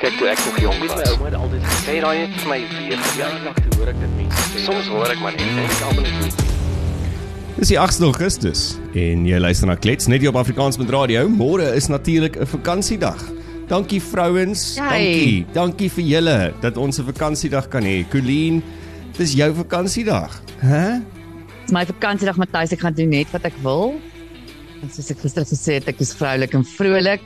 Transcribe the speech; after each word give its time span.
Kyk 0.00 0.14
toe 0.16 0.28
ek 0.32 0.38
nog 0.46 0.58
jong 0.62 0.78
was. 0.80 0.92
My 0.96 1.08
ouma 1.12 1.26
het 1.28 1.34
altyd 1.36 1.64
gesê 1.68 1.80
Sê 1.84 1.94
daai 2.00 2.18
het 2.22 2.36
vir 2.40 2.48
my 2.48 2.60
weer 2.72 3.00
lank 3.44 3.58
te 3.60 3.72
hoor 3.76 3.88
ek 3.92 3.98
dit 4.00 4.12
mense 4.16 4.44
sê. 4.48 4.62
Soms 4.64 4.86
hoor 4.88 5.10
ek 5.12 5.18
maar 5.20 5.34
net 5.36 5.42
en 5.44 5.58
ek 5.66 5.82
almal 5.90 6.06
net 6.06 6.38
Dis 7.58 7.68
die 7.68 7.76
8 7.76 8.06
Augustus 8.06 8.62
en 8.96 9.26
jy 9.28 9.40
luister 9.44 9.68
na 9.68 9.74
Klets 9.76 10.08
net 10.08 10.24
hier 10.24 10.32
op 10.32 10.38
Afrikaans 10.40 10.80
met 10.80 10.88
Radio. 10.94 11.26
Môre 11.28 11.66
is 11.76 11.90
natuurlik 11.92 12.38
'n 12.40 12.48
vakansiedag. 12.48 13.20
Dankie 13.68 14.00
vrouens, 14.00 14.62
Jy. 14.80 14.88
dankie. 14.88 15.46
Dankie 15.52 15.90
vir 15.90 16.04
julle 16.04 16.54
dat 16.62 16.76
ons 16.80 16.98
'n 16.98 17.04
vakansiedag 17.04 17.68
kan 17.68 17.84
hê. 17.84 18.08
Colleen, 18.08 18.62
dis 19.18 19.34
jou 19.34 19.52
vakansiedag. 19.52 20.40
Hæ? 20.64 21.02
Dis 21.66 21.72
my 21.72 21.84
vakansiedag 21.84 22.36
Matthys, 22.38 22.72
ek 22.72 22.80
gaan 22.80 22.94
doen 22.94 23.08
net 23.10 23.30
wat 23.32 23.44
ek 23.44 23.54
wil. 23.62 24.00
En 24.82 24.88
soos 24.88 25.10
ek 25.10 25.18
gister 25.20 25.44
gesê 25.44 25.74
het, 25.74 25.88
ek 25.88 26.00
is 26.00 26.14
vroulik 26.14 26.54
en 26.54 26.64
vrolik. 26.64 27.20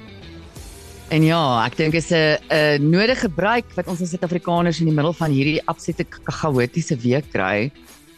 En 1.13 1.23
ja, 1.23 1.41
ek 1.67 1.77
dink 1.77 1.95
is 1.95 2.11
'n 2.11 2.39
'n 2.51 2.91
nodige 2.91 3.29
gebruik 3.29 3.65
wat 3.77 3.87
ons 3.87 4.01
as 4.01 4.11
Suid-Afrikaners 4.11 4.81
in 4.81 4.87
die 4.87 4.95
middel 4.95 5.13
van 5.13 5.31
hierdie 5.31 5.61
absolute 5.67 6.07
chaotiese 6.25 6.97
week 6.97 7.31
kry. 7.33 7.71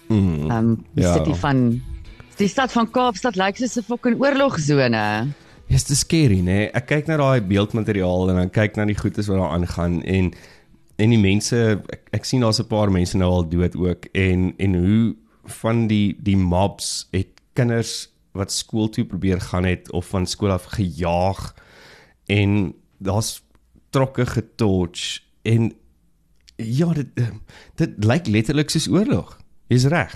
Mm. 0.08 0.50
Ehm 0.50 0.50
um, 0.50 0.84
die 0.94 1.02
Ja. 1.02 1.14
ja. 1.14 1.14
city 1.14 1.34
van 1.34 1.82
die 2.36 2.48
stad 2.48 2.72
van 2.72 2.90
Kaapstad 2.90 3.36
lyk 3.36 3.56
soos 3.56 3.76
'n 3.76 3.82
fucking 3.82 4.20
oorlogsone. 4.20 5.32
Dis 5.68 5.82
te 5.82 5.96
scary, 5.96 6.40
né? 6.40 6.70
Ek 6.72 6.86
kyk 6.86 7.06
na 7.06 7.16
daai 7.16 7.40
beeldmateriaal 7.40 8.30
en 8.30 8.36
dan 8.36 8.50
kyk 8.50 8.76
na 8.76 8.84
die 8.84 8.94
goedes 8.98 9.26
wat 9.26 9.38
daar 9.38 9.50
aangaan 9.58 10.02
en 10.02 10.32
en 10.98 11.10
die 11.10 11.18
mense 11.18 11.82
ek, 11.90 12.08
ek 12.12 12.24
sien 12.24 12.40
daar's 12.40 12.60
'n 12.60 12.68
paar 12.68 12.90
mense 12.90 13.16
nou 13.16 13.30
al 13.30 13.48
dood 13.48 13.76
ook 13.76 14.06
en 14.14 14.54
en 14.58 14.74
hoe 14.74 15.14
van 15.44 15.86
die 15.86 16.16
die 16.22 16.36
mobs 16.36 17.08
het 17.12 17.28
kinders 17.54 18.08
wat 18.32 18.52
skool 18.52 18.88
toe 18.88 19.04
probeer 19.04 19.40
gaan 19.40 19.64
het 19.64 19.90
of 19.92 20.06
van 20.06 20.26
skool 20.26 20.50
af 20.50 20.64
gejaag 20.64 21.54
en 22.26 22.74
daar's 22.98 23.42
trokke 23.90 24.26
getorch 24.26 25.20
en 25.42 25.72
ja 26.56 26.92
dit 26.92 27.08
dit 27.80 28.04
lyk 28.04 28.26
letterlik 28.26 28.70
soos 28.70 28.88
oorlog. 28.88 29.36
Jy's 29.68 29.86
reg. 29.92 30.14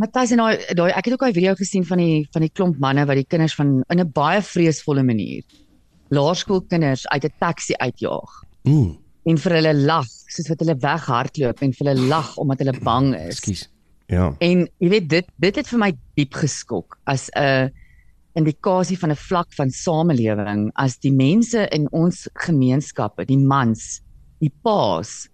Matthys 0.00 0.32
en 0.34 0.40
daai 0.42 0.74
daai 0.76 0.90
ek 0.92 1.08
het 1.08 1.14
ook 1.14 1.26
daai 1.26 1.36
video 1.36 1.54
gesien 1.58 1.84
van 1.86 2.00
die 2.00 2.28
van 2.32 2.46
die 2.46 2.52
klomp 2.52 2.78
manne 2.80 3.04
wat 3.08 3.18
die 3.20 3.28
kinders 3.28 3.54
van 3.58 3.80
in 3.88 4.00
'n 4.00 4.12
baie 4.12 4.42
vreesvolle 4.42 5.02
manier 5.02 5.44
laerskoolkinders 6.10 7.06
uit 7.08 7.24
'n 7.24 7.34
taxi 7.38 7.74
uitjaag. 7.76 8.30
Mm, 8.62 8.98
en 9.24 9.38
vir 9.38 9.52
hulle 9.52 9.74
lag 9.74 10.06
soos 10.06 10.48
wat 10.48 10.62
hulle 10.62 10.76
weghardloop 10.80 11.62
en 11.62 11.72
vir 11.72 11.86
hulle 11.86 12.08
lag 12.08 12.36
omdat 12.36 12.58
hulle 12.58 12.78
bang 12.80 13.14
is. 13.16 13.36
ekskuus. 13.36 13.68
Ja. 14.06 14.34
En 14.38 14.68
jy 14.78 14.88
weet 14.88 15.08
dit 15.08 15.26
dit 15.36 15.56
het 15.56 15.68
vir 15.68 15.78
my 15.78 15.92
diep 16.18 16.34
geskok 16.34 16.98
as 17.04 17.30
'n 17.36 17.70
indikasie 18.38 18.98
van 18.98 19.10
'n 19.10 19.16
vlak 19.16 19.52
van 19.54 19.70
samelewing 19.70 20.70
as 20.74 20.98
die 20.98 21.12
mense 21.12 21.68
in 21.68 21.88
ons 21.92 22.28
gemeenskappe, 22.34 23.24
die 23.24 23.38
mans, 23.38 24.02
die 24.38 24.52
paas, 24.62 25.28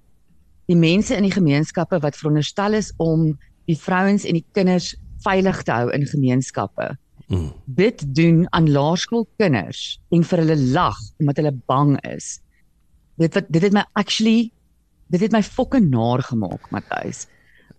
die 0.67 0.77
mense 0.77 1.17
in 1.17 1.23
die 1.23 1.35
gemeenskappe 1.35 1.99
wat 2.03 2.17
veronderstel 2.17 2.75
is 2.75 2.93
om 2.97 3.39
die 3.67 3.79
vrouens 3.79 4.25
en 4.25 4.39
die 4.39 4.47
kinders 4.53 4.95
veilig 5.25 5.63
te 5.63 5.73
hou 5.73 5.91
in 5.95 6.07
gemeenskappe. 6.07 6.97
Mm. 7.27 7.53
Dit 7.65 8.05
doen 8.15 8.47
aan 8.55 8.71
laerskoolkinders 8.71 9.99
en 10.15 10.25
vir 10.25 10.43
hulle 10.45 10.59
lag 10.75 10.99
omdat 11.19 11.41
hulle 11.43 11.55
bang 11.67 11.97
is. 12.07 12.39
Dit 13.19 13.35
wat 13.35 13.49
dit 13.51 13.63
het 13.63 13.75
my 13.75 13.85
actually 13.99 14.53
dit 15.11 15.23
het 15.23 15.35
my 15.35 15.43
fucking 15.43 15.91
naar 15.91 16.23
gemaak, 16.23 16.71
Matthys. 16.71 17.27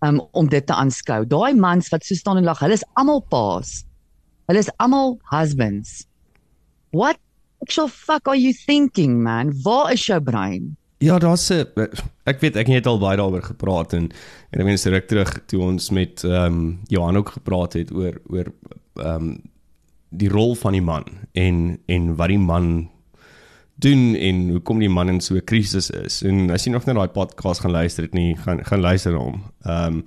Um 0.06 0.22
om 0.32 0.48
dit 0.48 0.66
te 0.68 0.73
aanskou. 0.76 1.26
Daai 1.26 1.56
mans 1.56 1.90
wat 1.92 2.06
so 2.06 2.16
staan 2.16 2.38
en 2.38 2.48
lag, 2.48 2.60
hulle 2.60 2.78
is 2.78 2.86
almal 2.95 3.23
paas. 3.32 3.86
Hulle 4.48 4.59
is 4.64 4.70
almal 4.80 5.17
husbands. 5.28 6.06
What 6.92 7.17
actual 7.62 7.90
fuck 7.90 8.28
are 8.28 8.40
you 8.40 8.54
thinking, 8.54 9.22
man? 9.23 9.52
Waar 9.62 9.92
is 9.92 10.06
jou 10.06 10.22
brein? 10.22 10.78
Ja, 11.04 11.20
daar's 11.20 11.50
'n 11.50 11.67
ek 12.23 12.39
weet 12.39 12.56
ek 12.56 12.67
het 12.67 12.88
al 12.88 13.00
baie 13.00 13.17
daaroor 13.17 13.44
gepraat 13.44 13.94
en 13.94 14.09
en 14.52 14.59
ek 14.59 14.66
mens 14.66 14.86
ruk 14.86 15.08
terug 15.08 15.45
toe 15.45 15.62
ons 15.62 15.89
met 15.89 16.23
ehm 16.23 16.45
um, 16.45 16.80
Johan 16.88 17.17
ook 17.17 17.30
gepraat 17.30 17.73
het 17.73 17.92
oor 17.92 18.21
oor 18.27 18.48
ehm 18.95 19.16
um, 19.16 19.42
die 20.10 20.30
rol 20.30 20.55
van 20.55 20.71
die 20.71 20.82
man 20.82 21.04
en 21.33 21.80
en 21.86 22.16
wat 22.16 22.27
die 22.27 22.39
man 22.39 22.89
doen 23.76 24.16
en 24.16 24.50
hoekom 24.50 24.80
die 24.80 24.89
man 24.89 25.10
in 25.10 25.21
so 25.21 25.36
'n 25.36 25.44
krisis 25.44 25.89
is. 25.89 26.23
En 26.23 26.50
as 26.50 26.64
jy 26.64 26.71
nog 26.71 26.86
net 26.86 26.95
daai 26.95 27.08
podcast 27.08 27.60
gaan 27.60 27.71
luister 27.71 28.04
het 28.04 28.14
nie, 28.14 28.36
gaan 28.36 28.66
gaan 28.66 28.82
luister 28.82 29.11
na 29.11 29.17
hom. 29.17 29.44
Ehm 29.61 29.94
um, 29.94 30.05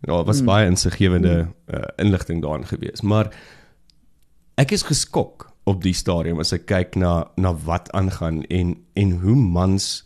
daar 0.00 0.24
was 0.24 0.44
baie 0.44 0.66
insiggewende 0.66 1.46
uh, 1.70 1.82
inligting 1.96 2.42
daarin 2.42 2.66
gewees, 2.66 3.00
maar 3.00 3.30
ek 4.60 4.72
is 4.72 4.82
geskok 4.82 5.48
op 5.64 5.82
die 5.82 5.94
stadium 5.94 6.40
as 6.42 6.52
ek 6.52 6.66
kyk 6.66 6.96
na 6.98 7.30
na 7.36 7.54
wat 7.66 7.90
aangaan 7.96 8.42
en 8.50 8.74
en 8.98 9.14
hoe 9.22 9.36
mans 9.36 10.02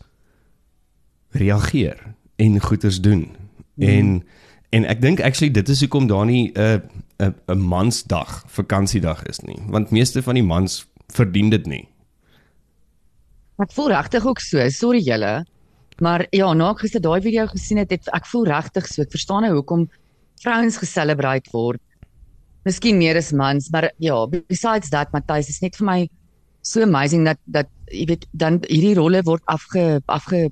reageer 1.37 2.15
en 2.37 2.59
goeters 2.61 3.01
doen. 3.01 3.27
Mm. 3.75 3.87
En 3.87 4.23
en 4.69 4.85
ek 4.85 5.01
dink 5.01 5.21
actually 5.21 5.53
dit 5.53 5.69
is 5.69 5.81
hoekom 5.81 6.07
daar 6.07 6.25
nie 6.25 6.51
'n 6.53 6.81
'n 7.19 7.33
'n 7.47 7.59
mansdag, 7.59 8.43
vakansiedag 8.47 9.23
is 9.23 9.39
nie, 9.39 9.59
want 9.67 9.91
meeste 9.91 10.21
van 10.21 10.35
die 10.35 10.43
mans 10.43 10.85
verdien 11.07 11.49
dit 11.49 11.65
nie. 11.65 11.87
Ek 13.57 13.71
voel 13.73 13.87
regtig 13.89 14.25
ook 14.25 14.39
so. 14.39 14.69
Sorry 14.69 14.99
julle. 15.01 15.45
Maar 15.97 16.27
ja, 16.29 16.53
na 16.53 16.69
ek 16.71 16.83
gister 16.85 17.01
daai 17.01 17.21
video 17.21 17.47
gesien 17.47 17.77
het, 17.77 17.89
het 17.89 18.09
ek 18.13 18.25
voel 18.29 18.45
regtig 18.45 18.85
so. 18.87 19.01
Ek 19.01 19.11
verstaan 19.11 19.41
nou 19.41 19.53
hoekom 19.53 19.89
vrouens 20.43 20.77
geselebreit 20.77 21.49
word. 21.51 21.81
Miskien 22.67 22.97
meer 22.99 23.15
as 23.19 23.31
mans, 23.31 23.69
maar 23.71 23.91
ja, 24.03 24.17
besides 24.27 24.91
that, 24.91 25.13
Matthys 25.15 25.51
is 25.53 25.61
net 25.63 25.77
vir 25.79 25.87
my 25.87 25.99
so 26.67 26.83
amazing 26.83 27.23
dat 27.27 27.39
dat 27.45 27.69
jy 27.87 28.05
weet 28.09 28.25
dan 28.35 28.59
hierdie 28.67 28.97
rolle 28.97 29.21
word 29.23 29.43
afge 29.47 30.01
afge 30.11 30.47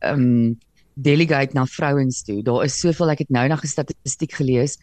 ehm 0.00 0.24
um, 0.26 0.58
delegate 1.00 1.54
na 1.56 1.64
vrouens 1.64 2.22
toe. 2.26 2.42
Daar 2.44 2.66
is 2.66 2.76
soveel 2.80 3.14
ek 3.14 3.22
het 3.24 3.30
nou 3.32 3.46
nog 3.48 3.62
'n 3.62 3.70
statistiek 3.70 4.32
gelees 4.36 4.76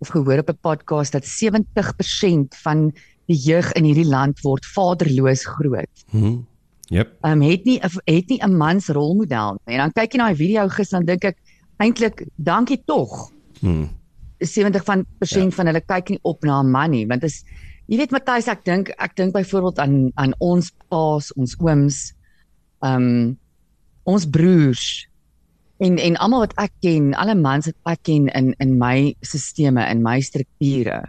of 0.00 0.08
gehoor 0.08 0.40
op 0.42 0.50
'n 0.50 0.58
podcast 0.60 1.12
dat 1.12 1.24
70% 1.24 2.56
van 2.64 2.90
die 3.26 3.36
jeug 3.36 3.72
in 3.72 3.84
hierdie 3.84 4.08
land 4.08 4.40
word 4.40 4.66
vaderloos 4.66 5.44
groot 5.44 6.04
Hm. 6.10 6.38
Yep. 6.90 7.18
um, 7.22 7.42
het 7.42 7.64
nie 7.64 7.78
het 8.04 8.28
nie 8.28 8.40
'n 8.42 8.56
mans 8.56 8.88
rolmodel 8.88 9.60
nie. 9.64 9.76
En 9.76 9.78
dan 9.78 9.92
kyk 9.92 10.12
jy 10.12 10.18
na 10.18 10.24
daai 10.24 10.36
video 10.36 10.68
gister 10.68 10.98
dan 10.98 11.06
dink 11.06 11.24
ek 11.24 11.36
eintlik 11.76 12.26
dankie 12.36 12.82
tog. 12.84 13.30
Hm. 13.60 13.86
70 14.40 14.84
van 14.84 15.04
persent 15.18 15.52
ja. 15.52 15.56
van 15.56 15.66
hulle 15.66 15.80
kyk 15.80 16.10
nie 16.10 16.20
op 16.22 16.44
na 16.44 16.62
'n 16.62 16.70
man 16.70 16.90
nie, 16.90 17.06
want 17.06 17.24
is 17.24 17.44
jy 17.88 17.98
weet 17.98 18.12
Matthys, 18.12 18.48
ek 18.48 18.64
dink 18.64 18.90
ek 18.98 19.16
dink 19.16 19.34
byvoorbeeld 19.34 19.78
aan 19.78 20.12
aan 20.16 20.34
ons 20.38 20.72
paas, 20.88 21.32
ons 21.36 21.56
ooms, 21.58 22.14
um 22.82 23.36
ons 24.04 24.26
broers 24.26 25.06
en 25.80 25.98
en 25.98 26.16
almal 26.16 26.46
wat 26.46 26.54
ek 26.58 26.72
ken, 26.82 27.14
alle 27.14 27.34
mans 27.34 27.66
wat 27.66 27.96
ek 27.98 28.02
ken 28.02 28.28
in 28.28 28.54
in 28.60 28.78
my 28.78 29.14
sisteme, 29.22 29.84
in 29.90 30.02
my 30.02 30.20
strukture 30.20 31.02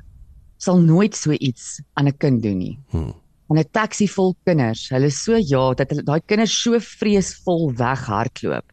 sal 0.61 0.77
nooit 0.77 1.15
so 1.17 1.33
iets 1.33 1.81
aan 1.97 2.07
'n 2.07 2.17
kind 2.17 2.43
doen 2.43 2.57
nie 2.57 2.77
Hm. 2.91 3.11
en 3.49 3.57
'n 3.57 3.69
taxi 3.71 4.07
vol 4.07 4.35
kinders. 4.45 4.89
Hulle 4.89 5.05
is 5.07 5.23
so 5.23 5.35
ja 5.35 5.73
dat 5.73 5.89
hulle 5.89 6.03
daai 6.03 6.21
kinders 6.25 6.53
so 6.63 6.79
vreesvol 6.79 7.73
weghardloop. 7.75 8.70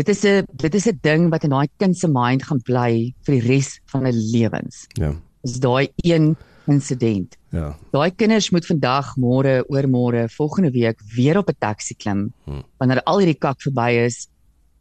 Dit 0.00 0.08
is 0.08 0.22
'n 0.24 0.46
dit 0.56 0.74
is 0.74 0.86
'n 0.88 0.98
ding 1.02 1.28
wat 1.28 1.44
in 1.44 1.50
daai 1.50 1.68
kind 1.76 1.96
se 1.96 2.08
mind 2.08 2.42
gaan 2.42 2.62
bly 2.64 3.12
vir 3.24 3.34
die 3.34 3.46
res 3.48 3.80
van 3.92 4.04
hulle 4.04 4.22
lewens. 4.32 4.86
Ja. 4.96 5.12
Is 5.42 5.60
daai 5.60 5.88
een 5.96 6.36
insident. 6.66 7.36
Ja. 7.50 7.76
Daai 7.92 8.10
kinders 8.10 8.50
moet 8.50 8.66
vandag, 8.66 9.16
môre, 9.16 9.64
oormôre, 9.68 10.28
volgende 10.28 10.70
week 10.70 11.00
weer 11.14 11.36
op 11.36 11.48
'n 11.48 11.56
taxi 11.58 11.94
klim 11.94 12.32
Hmm. 12.44 12.62
wanneer 12.78 13.02
al 13.02 13.18
hierdie 13.18 13.38
kak 13.38 13.60
verby 13.60 13.90
is 14.06 14.28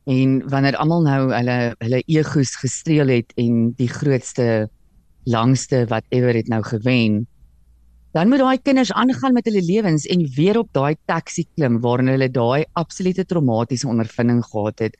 en 0.06 0.50
wanneer 0.50 0.75
almal 0.78 1.02
nou 1.02 1.34
hulle 1.34 1.75
hulle 1.78 2.03
egos 2.06 2.56
gestreel 2.56 3.08
het 3.08 3.31
en 3.35 3.74
die 3.75 3.88
grootste 3.88 4.69
langste 5.24 5.85
whatever 5.85 6.34
het 6.34 6.47
nou 6.47 6.63
gewen 6.63 7.28
dan 8.14 8.30
moet 8.30 8.40
daai 8.42 8.58
kinders 8.58 8.92
aangaan 8.92 9.34
met 9.34 9.46
hulle 9.46 9.62
lewens 9.62 10.06
en 10.09 10.24
weer 10.36 10.58
op 10.59 10.70
daai 10.74 10.96
taxi 11.06 11.46
klim 11.56 11.80
waarin 11.84 12.08
hulle 12.09 12.30
daai 12.34 12.66
absolute 12.74 13.25
traumatiese 13.25 13.88
ondervinding 13.88 14.41
gehad 14.46 14.79
het. 14.79 14.97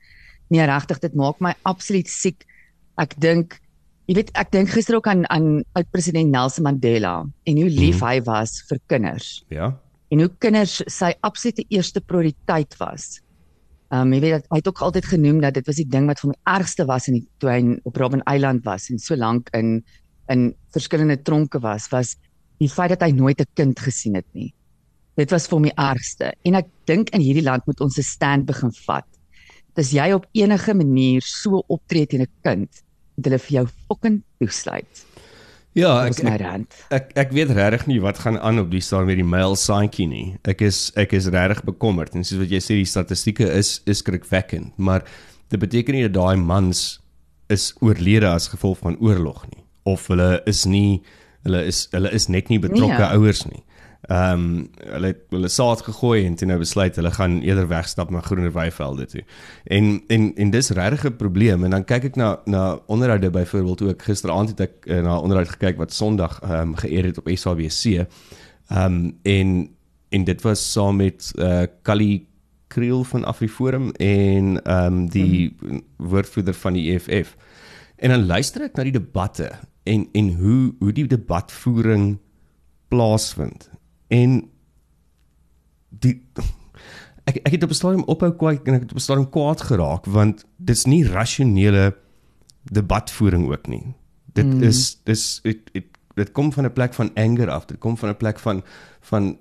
Nee, 0.50 0.64
regtig, 0.66 0.98
dit 1.02 1.14
maak 1.14 1.40
my 1.40 1.52
absoluut 1.64 2.08
siek. 2.08 2.44
Ek 2.98 3.14
dink 3.22 3.58
jy 4.10 4.14
weet, 4.18 4.30
ek 4.34 4.50
dink 4.50 4.68
gister 4.74 4.96
ook 4.98 5.06
aan 5.06 5.24
aan 5.30 5.62
oud-president 5.78 6.30
Nelson 6.30 6.64
Mandela 6.66 7.24
en 7.46 7.56
hoe 7.60 7.70
lief 7.70 8.00
Mhm. 8.00 8.06
hy 8.08 8.20
was 8.26 8.62
vir 8.68 8.78
kinders 8.88 9.44
Ja. 9.50 9.76
en 10.10 10.18
hoe 10.18 10.30
kinders 10.38 10.82
sy 10.86 11.12
absolute 11.22 11.64
eerste 11.70 12.00
prioriteit 12.00 12.74
was. 12.78 13.20
Ehm 13.92 14.02
um, 14.06 14.12
jy 14.14 14.20
weet 14.20 14.46
hy 14.50 14.56
het 14.58 14.68
ook 14.68 14.80
altyd 14.82 15.04
genoem 15.04 15.40
dat 15.40 15.54
dit 15.54 15.66
was 15.66 15.76
die 15.76 15.88
ding 15.88 16.06
wat 16.06 16.20
vir 16.20 16.30
die 16.32 16.40
ergste 16.46 16.86
was 16.86 17.08
in 17.08 17.14
die 17.14 17.26
toe 17.38 17.50
hy 17.50 17.78
op 17.84 17.96
Robben 17.96 18.22
Island 18.26 18.64
was 18.64 18.90
en 18.90 18.98
so 18.98 19.14
lank 19.16 19.48
in 19.52 19.84
in 20.28 20.54
verskillende 20.72 21.22
tronke 21.22 21.58
was, 21.60 21.88
was 21.90 22.16
die 22.60 22.68
feit 22.68 22.92
dat 22.92 23.02
hy 23.06 23.12
nooit 23.16 23.40
'n 23.40 23.48
kind 23.56 23.78
gesien 23.80 24.14
het 24.14 24.26
nie. 24.32 24.52
Dit 25.16 25.30
was 25.30 25.46
vir 25.48 25.56
hom 25.56 25.68
die 25.68 25.76
ergste. 25.76 26.32
En 26.44 26.54
ek 26.54 26.68
dink 26.86 27.10
in 27.10 27.20
hierdie 27.20 27.44
land 27.44 27.66
moet 27.66 27.80
ons 27.80 27.98
'n 27.98 28.02
stand 28.02 28.46
begin 28.46 28.72
vat. 28.86 29.06
Dis 29.74 29.92
jy 29.92 30.12
op 30.12 30.26
enige 30.32 30.74
manier 30.74 31.22
so 31.22 31.62
optree 31.68 32.06
teen 32.06 32.22
'n 32.22 32.32
kind, 32.42 32.68
moet 33.16 33.24
hulle 33.24 33.38
vir 33.38 33.52
jou 33.52 33.66
fucking 33.88 34.22
toesluit. 34.38 35.04
Ja, 35.72 36.06
ek 36.06 36.22
my 36.24 36.34
ek, 36.34 36.64
ek 36.90 37.12
ek 37.14 37.32
weet 37.32 37.50
regtig 37.54 37.86
nie 37.86 38.00
wat 38.00 38.18
gaan 38.18 38.38
aan 38.38 38.58
op 38.58 38.70
die 38.70 38.80
staan 38.80 39.06
met 39.06 39.16
die 39.16 39.24
male 39.24 39.54
saantjie 39.54 40.08
nie. 40.08 40.36
Ek 40.44 40.60
is 40.66 40.90
ek 40.96 41.12
is 41.12 41.28
regtig 41.30 41.62
bekommerd 41.64 42.14
en 42.14 42.24
soos 42.24 42.40
wat 42.40 42.50
jy 42.50 42.58
sê 42.58 42.74
die 42.80 42.88
statistieke 42.90 43.46
is 43.46 43.80
is 43.86 43.98
skrikwekkend, 44.02 44.74
maar 44.78 45.04
dit 45.48 45.60
beteken 45.60 45.94
nie 45.94 46.02
dat 46.08 46.14
daai 46.18 46.36
mans 46.36 47.00
is 47.48 47.72
oorlede 47.80 48.26
as 48.26 48.48
gevolg 48.48 48.78
van 48.78 48.98
oorlog 48.98 49.46
nie 49.50 49.62
of 49.84 50.08
hulle 50.10 50.42
is 50.50 50.64
nie 50.66 51.02
hulle 51.42 51.64
is 51.64 51.88
hulle 51.90 52.12
is 52.12 52.28
net 52.28 52.48
nie 52.48 52.58
betrokke 52.58 52.98
Nee. 52.98 53.16
ouers 53.16 53.44
nie. 53.46 53.64
Ehm 54.08 54.32
um, 54.32 54.70
hulle 54.80 55.06
het 55.12 55.18
hulle 55.28 55.48
saad 55.52 55.82
gegooi 55.84 56.24
en 56.24 56.34
toe 56.34 56.46
nou 56.48 56.56
besluit 56.58 56.96
hulle 56.96 57.10
gaan 57.12 57.40
eerder 57.44 57.66
wegstap 57.68 58.10
na 58.10 58.20
groener 58.24 58.52
weivelde 58.52 59.06
toe. 59.06 59.24
En 59.64 60.00
en 60.08 60.34
en 60.34 60.50
dis 60.50 60.70
regtig 60.70 61.04
'n 61.04 61.16
probleem 61.16 61.64
en 61.64 61.70
dan 61.70 61.84
kyk 61.84 62.04
ek 62.04 62.16
na 62.16 62.40
na 62.44 62.78
onderhoude 62.86 63.30
byvoorbeeld 63.30 63.82
ook 63.82 64.02
gisteraand 64.02 64.48
het 64.48 64.60
ek 64.60 64.86
uh, 64.86 65.02
na 65.02 65.18
onderhoud 65.18 65.48
gekyk 65.48 65.76
wat 65.76 65.92
Sondag 65.92 66.40
ehm 66.42 66.52
um, 66.60 66.74
geëer 66.74 67.04
het 67.04 67.18
op 67.18 67.28
SABC. 67.28 67.84
Ehm 67.84 68.84
um, 68.84 69.18
en 69.22 69.70
en 70.08 70.24
dit 70.24 70.42
was 70.42 70.72
saam 70.72 70.96
met 70.96 71.32
uh 71.36 71.62
Kali 71.82 72.26
Kriel 72.66 73.04
van 73.04 73.24
Afriforum 73.24 73.90
en 73.90 74.62
ehm 74.62 74.86
um, 74.86 75.08
die 75.08 75.56
mm. 75.60 75.80
woordvoerder 75.96 76.54
van 76.54 76.72
die 76.72 76.92
EFF. 76.92 77.36
En 77.96 78.10
dan 78.10 78.26
luister 78.26 78.62
ek 78.62 78.76
na 78.76 78.82
die 78.82 78.92
debatte 78.96 79.50
en 79.82 80.08
en 80.12 80.34
hoe 80.36 80.74
hoe 80.78 80.92
die 80.92 81.06
debatvoering 81.06 82.18
plaasvind. 82.88 83.70
En 84.08 84.50
die 85.88 86.22
ek 87.28 87.40
ek 87.42 87.52
het 87.52 87.62
op 87.62 87.70
'n 87.70 87.80
stadium 87.80 88.04
ophou 88.04 88.32
kyk 88.32 88.66
en 88.66 88.74
ek 88.74 88.86
het 88.86 88.92
op 88.92 88.98
'n 88.98 89.06
stadium 89.06 89.30
kwaad 89.30 89.60
geraak 89.60 90.04
want 90.06 90.44
dit's 90.56 90.84
nie 90.84 91.04
rasionele 91.06 91.96
debatvoering 92.72 93.50
ook 93.52 93.66
nie. 93.66 93.94
Dit 94.32 94.46
mm. 94.46 94.62
is 94.62 95.00
dis 95.04 95.40
dit 95.42 95.72
dit 95.72 95.86
dit 96.14 96.32
kom 96.32 96.52
van 96.52 96.64
'n 96.64 96.72
plek 96.72 96.94
van 96.94 97.14
anger 97.14 97.50
af. 97.50 97.64
Dit 97.64 97.78
kom 97.78 97.96
van 97.96 98.08
'n 98.08 98.16
plek 98.16 98.38
van 98.38 98.62
van 99.00 99.38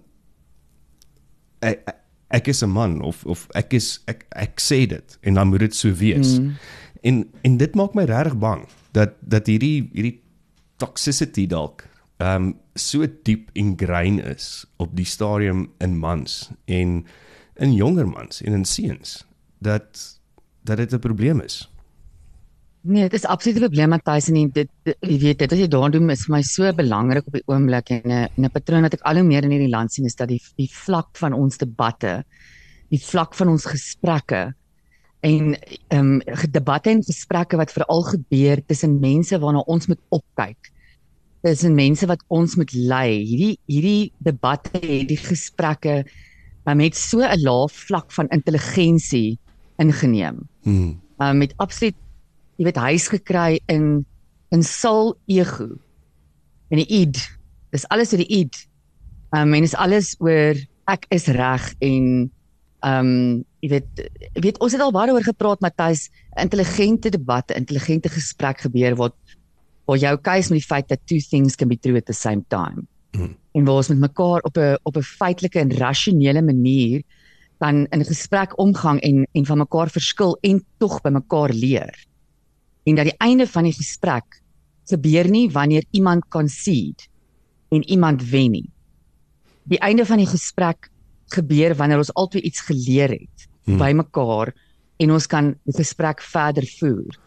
ek, 1.60 1.82
ek- 1.86 2.00
ek 2.30 2.48
is 2.48 2.62
'n 2.64 2.70
man 2.70 3.02
of 3.02 3.26
of 3.26 3.48
ek 3.54 3.74
is 3.74 4.02
ek 4.06 4.26
ek 4.30 4.60
sê 4.62 4.86
dit 4.88 5.18
en 5.22 5.34
dan 5.34 5.48
moet 5.48 5.60
dit 5.60 5.76
so 5.76 5.94
wees. 5.94 6.40
Mm. 6.40 6.54
En 7.02 7.32
en 7.42 7.58
dit 7.58 7.76
maak 7.76 7.94
my 7.94 8.04
regtig 8.04 8.38
bang 8.38 8.68
dat 8.92 9.14
dat 9.22 9.48
hierdie 9.48 9.90
hierdie 9.94 10.22
toxicity 10.80 11.48
dalk 11.48 11.86
ehm 12.20 12.50
um, 12.50 12.54
so 12.76 13.08
diep 13.28 13.50
ingrain 13.54 14.20
is 14.20 14.66
op 14.78 14.96
die 14.96 15.08
stadium 15.08 15.68
in 15.84 15.98
mans 16.00 16.50
en 16.66 17.04
in 17.60 17.74
jonger 17.76 18.08
mans 18.08 18.42
en 18.44 18.56
in 18.58 18.66
seuns 18.66 19.20
dat 19.60 20.20
dat 20.64 20.78
dit 20.78 20.94
'n 20.94 21.00
probleem 21.00 21.40
is. 21.42 21.70
Nee, 22.82 23.02
dit 23.02 23.14
is 23.14 23.26
absoluut 23.26 23.58
'n 23.58 23.68
probleem 23.68 23.90
Matthys 23.90 24.28
en 24.30 24.50
dit 24.52 24.70
jy 24.84 25.18
weet 25.20 25.40
dit 25.40 25.52
wat 25.52 25.60
jy 25.60 25.68
daar 25.68 25.92
doen 25.92 26.10
is 26.10 26.28
my 26.28 26.42
so 26.42 26.74
belangrik 26.74 27.28
op 27.28 27.34
die 27.34 27.44
oomblik 27.46 27.90
en 27.90 28.12
'n 28.12 28.46
'n 28.46 28.52
patroon 28.52 28.82
wat 28.82 28.94
ek 28.94 29.02
al 29.02 29.16
hoe 29.16 29.24
meer 29.24 29.44
in 29.44 29.52
hierdie 29.52 29.76
land 29.76 29.92
sien 29.92 30.06
is 30.06 30.16
dat 30.16 30.28
die 30.28 30.42
die 30.56 30.70
vlak 30.72 31.18
van 31.18 31.34
ons 31.34 31.58
debatte, 31.58 32.24
die 32.90 33.02
vlak 33.02 33.36
van 33.36 33.48
ons 33.48 33.66
gesprekke 33.66 34.54
en 35.22 35.56
ehm 35.88 36.22
um, 36.22 36.52
debatte 36.52 36.90
en 36.90 37.04
gesprekke 37.04 37.58
wat 37.58 37.72
veral 37.72 38.04
gebeur 38.04 38.62
tussen 38.66 39.00
mense 39.00 39.40
waarna 39.40 39.66
ons 39.68 39.88
moet 39.88 40.00
opkyk. 40.10 40.72
Tussen 41.42 41.76
mense 41.76 42.08
wat 42.08 42.24
ons 42.28 42.56
moet 42.56 42.72
lei. 42.74 43.24
Hierdie 43.24 43.58
hierdie 43.66 44.12
debatte, 44.18 44.80
hierdie 44.80 45.20
gesprekke 45.20 46.04
um, 46.66 46.78
met 46.78 46.96
so 46.96 47.20
'n 47.20 47.42
lae 47.44 47.68
vlak 47.68 48.12
van 48.12 48.28
intelligensie 48.30 49.40
ingeneem 49.78 50.48
Hmm. 50.64 51.00
uh, 51.18 51.32
met 51.32 51.54
absoluut 51.58 51.96
jy 52.58 52.66
weet 52.68 52.76
huis 52.76 53.08
gekry 53.08 53.60
in 53.66 54.06
in 54.52 54.64
soul 54.64 55.16
ego 55.26 55.70
en 56.70 56.82
die 56.82 56.88
id 57.02 57.16
dis 57.72 57.88
alles 57.88 58.12
oor 58.12 58.20
die 58.20 58.42
id 58.42 58.68
um, 59.32 59.54
en 59.54 59.64
is 59.64 59.76
alles 59.76 60.16
oor 60.20 60.60
ek 60.92 61.06
is 61.16 61.28
reg 61.28 61.74
en 61.80 62.30
um 62.86 63.44
jy 63.62 63.70
weet 63.70 64.04
jy 64.36 64.42
weet 64.42 64.60
ons 64.64 64.72
het 64.72 64.82
al 64.82 64.92
baie 64.96 65.12
oor 65.12 65.24
gepraat 65.24 65.62
Matthys 65.62 66.10
intelligente 66.40 67.10
debatte 67.10 67.56
intelligente 67.56 68.10
gesprek 68.10 68.62
gebeur 68.68 68.96
wat 68.96 69.16
waar 69.86 69.98
jou 69.98 70.16
keus 70.18 70.50
met 70.50 70.62
die 70.62 70.68
feit 70.68 70.88
dat 70.88 71.02
two 71.06 71.20
things 71.20 71.56
can 71.56 71.68
be 71.68 71.76
true 71.78 71.98
at 71.98 72.06
the 72.06 72.14
same 72.14 72.46
time 72.48 72.88
Mhm. 73.12 73.34
en 73.52 73.64
waar 73.66 73.76
ons 73.76 73.88
met 73.88 74.00
mekaar 74.00 74.42
op 74.42 74.58
'n 74.58 74.78
op 74.84 74.96
'n 74.98 75.02
feitelike 75.02 75.60
en 75.60 75.72
rasionele 75.72 76.42
manier 76.42 77.04
kan 77.58 77.86
in 77.90 78.06
gesprek 78.06 78.58
omgang 78.58 79.00
en 79.00 79.28
en 79.32 79.46
van 79.46 79.58
mekaar 79.58 79.90
verskil 79.90 80.38
en 80.42 80.66
tog 80.78 81.02
by 81.02 81.10
mekaar 81.10 81.54
leer. 81.54 82.06
En 82.84 82.96
dat 82.96 83.06
die 83.06 83.18
einde 83.18 83.48
van 83.48 83.64
die 83.64 83.74
gesprek 83.74 84.42
gebeur 84.86 85.30
nie 85.30 85.50
wanneer 85.52 85.84
iemand 85.92 86.28
concede 86.28 87.04
en 87.70 87.84
iemand 87.90 88.30
wen 88.30 88.52
nie. 88.52 88.70
Die 89.64 89.80
einde 89.80 90.06
van 90.06 90.18
die 90.18 90.28
gesprek 90.28 90.90
gebeur 91.34 91.76
wanneer 91.76 91.98
ons 91.98 92.14
albei 92.14 92.42
iets 92.42 92.62
geleer 92.62 93.10
het 93.10 93.48
Hmm. 93.66 93.78
by 93.78 93.92
mekaar 93.94 94.54
en 95.00 95.12
ons 95.12 95.28
kan 95.28 95.56
die 95.66 95.74
gesprek 95.78 96.22
verder 96.22 96.66
voer. 96.80 97.18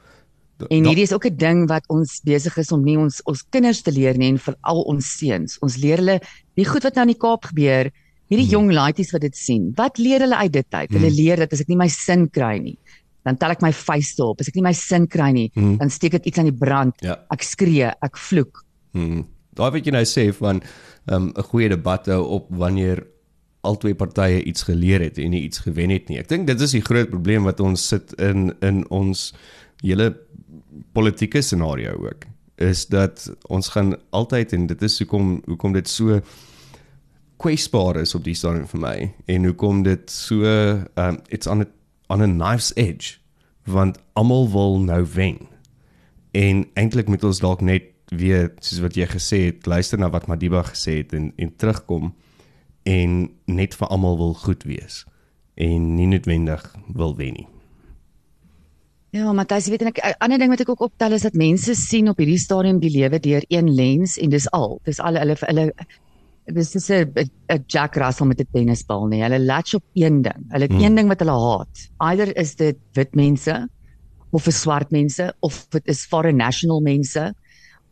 En 0.70 0.84
hierdie 0.86 1.02
is 1.02 1.12
ook 1.12 1.26
'n 1.26 1.36
ding 1.36 1.68
wat 1.68 1.84
ons 1.88 2.20
besig 2.24 2.56
is 2.58 2.72
om 2.72 2.82
nie 2.84 2.96
ons 2.98 3.20
ons 3.26 3.42
kinders 3.50 3.82
te 3.82 3.90
leer 3.92 4.16
nie 4.18 4.28
en 4.28 4.38
veral 4.38 4.82
ons 4.82 5.18
seuns. 5.18 5.58
Ons 5.60 5.76
leer 5.76 5.96
hulle 5.98 6.20
die 6.56 6.64
goed 6.64 6.82
wat 6.82 6.94
nou 6.94 7.02
in 7.02 7.14
die 7.14 7.18
Kaap 7.20 7.44
gebeur, 7.44 7.90
hierdie 8.30 8.46
Hmm. 8.46 8.52
jong 8.52 8.72
laities 8.72 9.12
wat 9.12 9.20
dit 9.20 9.36
sien. 9.36 9.72
Wat 9.76 9.98
leer 9.98 10.20
hulle 10.20 10.36
uit 10.36 10.52
dit 10.52 10.66
uit? 10.70 10.90
Hulle 10.90 11.06
Hmm. 11.08 11.16
leer 11.16 11.36
dat 11.36 11.52
as 11.52 11.60
ek 11.60 11.68
nie 11.68 11.76
my 11.76 11.88
sin 11.88 12.28
kry 12.28 12.58
nie, 12.58 12.78
dan 13.24 13.36
tel 13.36 13.50
ek 13.50 13.62
my 13.62 13.72
vuiste 13.72 14.24
op. 14.24 14.40
As 14.40 14.48
ek 14.48 14.54
nie 14.54 14.62
my 14.62 14.72
sin 14.72 15.06
kry 15.06 15.30
nie, 15.32 15.50
Hmm. 15.54 15.76
dan 15.78 15.90
steek 15.90 16.14
ek 16.14 16.26
iets 16.26 16.38
aan 16.38 16.50
die 16.50 16.58
brand. 16.66 16.94
Ja. 17.00 17.18
Ek 17.30 17.42
skree, 17.42 17.92
ek 18.02 18.16
vloek. 18.16 18.64
Hmm. 18.92 19.26
Daai 19.54 19.70
wat 19.70 19.84
jy 19.84 19.90
nou 19.92 20.04
sê 20.04 20.32
van 20.34 20.60
ehm, 21.08 21.28
'n 21.28 21.32
um, 21.36 21.42
goeie 21.44 21.68
debat 21.68 22.08
op 22.08 22.46
wanneer 22.50 23.06
albei 23.62 23.94
partye 23.94 24.42
iets 24.42 24.66
geleer 24.66 25.00
het 25.04 25.18
en 25.22 25.30
nie 25.34 25.44
iets 25.46 25.62
gewen 25.62 25.90
het 25.94 26.08
nie. 26.10 26.18
Ek 26.18 26.28
dink 26.30 26.46
dit 26.50 26.60
is 26.60 26.74
die 26.74 26.84
groot 26.84 27.10
probleem 27.10 27.46
wat 27.46 27.60
ons 27.62 27.88
sit 27.94 28.14
in 28.18 28.50
in 28.60 28.82
ons 28.90 29.30
hele 29.82 30.12
politieke 30.92 31.42
scenario 31.42 31.94
ook 32.02 32.26
is 32.62 32.86
dat 32.86 33.30
ons 33.50 33.68
gaan 33.74 33.94
altyd 34.10 34.52
en 34.52 34.66
dit 34.70 34.82
is 34.82 34.98
hoekom 35.02 35.38
hoekom 35.46 35.72
dit 35.72 35.88
so 35.88 36.20
kwesbaar 37.42 37.98
is 38.02 38.14
op 38.14 38.24
die 38.26 38.36
stadium 38.38 38.68
vir 38.70 38.82
my 38.82 38.96
en 39.34 39.48
hoekom 39.50 39.82
dit 39.86 40.10
so 40.10 40.46
um 41.00 41.18
it's 41.28 41.50
on 41.50 41.64
a 41.64 41.68
on 42.12 42.22
a 42.22 42.28
knife's 42.28 42.72
edge 42.76 43.18
want 43.64 43.98
almal 44.18 44.48
wil 44.50 44.80
nou 44.82 45.06
wen. 45.14 45.38
En 46.32 46.64
eintlik 46.74 47.08
moet 47.08 47.24
ons 47.24 47.38
dalk 47.38 47.60
net 47.62 47.90
weer 48.10 48.50
soos 48.60 48.82
wat 48.82 48.96
jy 48.98 49.06
gesê 49.08 49.38
het, 49.46 49.66
luister 49.66 50.00
na 50.00 50.10
wat 50.10 50.26
Madiba 50.26 50.64
gesê 50.66 50.98
het 51.02 51.14
en 51.16 51.30
en 51.36 51.52
terugkom 51.56 52.12
en 52.88 53.30
net 53.46 53.74
vir 53.74 53.88
almal 53.88 54.16
wil 54.18 54.34
goed 54.34 54.64
wees 54.68 55.04
en 55.54 55.94
nie 55.96 56.06
noodwendig 56.06 56.62
wil 56.96 57.16
wen 57.16 57.36
nie. 57.36 57.48
Ja, 59.12 59.32
Matthys, 59.36 59.66
jy 59.68 59.74
weet 59.74 59.82
en 59.84 59.90
ek 59.90 59.98
'n 60.00 60.14
ander 60.24 60.38
ding 60.38 60.50
wat 60.50 60.60
ek 60.60 60.70
ook 60.72 60.80
optel 60.80 61.12
is 61.12 61.22
dat 61.22 61.34
mense 61.34 61.74
sien 61.74 62.08
op 62.08 62.16
hierdie 62.16 62.38
stadium 62.40 62.78
die 62.80 62.90
lewe 62.90 63.18
deur 63.20 63.44
een 63.48 63.68
lens 63.68 64.16
en 64.16 64.30
dis 64.30 64.48
al. 64.50 64.80
Dis 64.84 65.00
al 65.00 65.18
hulle 65.20 65.36
hulle 65.36 65.72
dis 66.46 66.74
is 66.74 66.90
'n 66.90 67.28
Jack 67.66 67.96
Russell 67.96 68.26
met 68.26 68.40
'n 68.40 68.48
tennisbal 68.52 69.06
nie. 69.06 69.22
Hulle 69.22 69.38
latch 69.38 69.74
op 69.74 69.84
een 69.94 70.22
ding. 70.22 70.40
Hulle 70.48 70.64
het 70.64 70.70
Hmm. 70.70 70.78
hmm. 70.78 70.86
een 70.86 70.94
ding 70.94 71.08
wat 71.08 71.18
hulle 71.18 71.38
haat. 71.38 71.90
Either 72.00 72.36
is 72.36 72.54
dit 72.54 72.76
wit 72.94 73.14
mense 73.14 73.68
of 74.30 74.42
vir 74.42 74.52
swart 74.52 74.90
mense 74.90 75.34
of 75.40 75.66
dit 75.70 75.86
is 75.86 76.06
foreign 76.06 76.36
national 76.36 76.80
mense. 76.80 77.34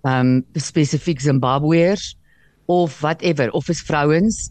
Um 0.03 0.45
spesifiek 0.55 1.21
Zimbabweërs 1.21 2.17
of 2.67 3.01
whatever 3.01 3.51
of 3.51 3.69
is 3.69 3.83
vrouens 3.83 4.51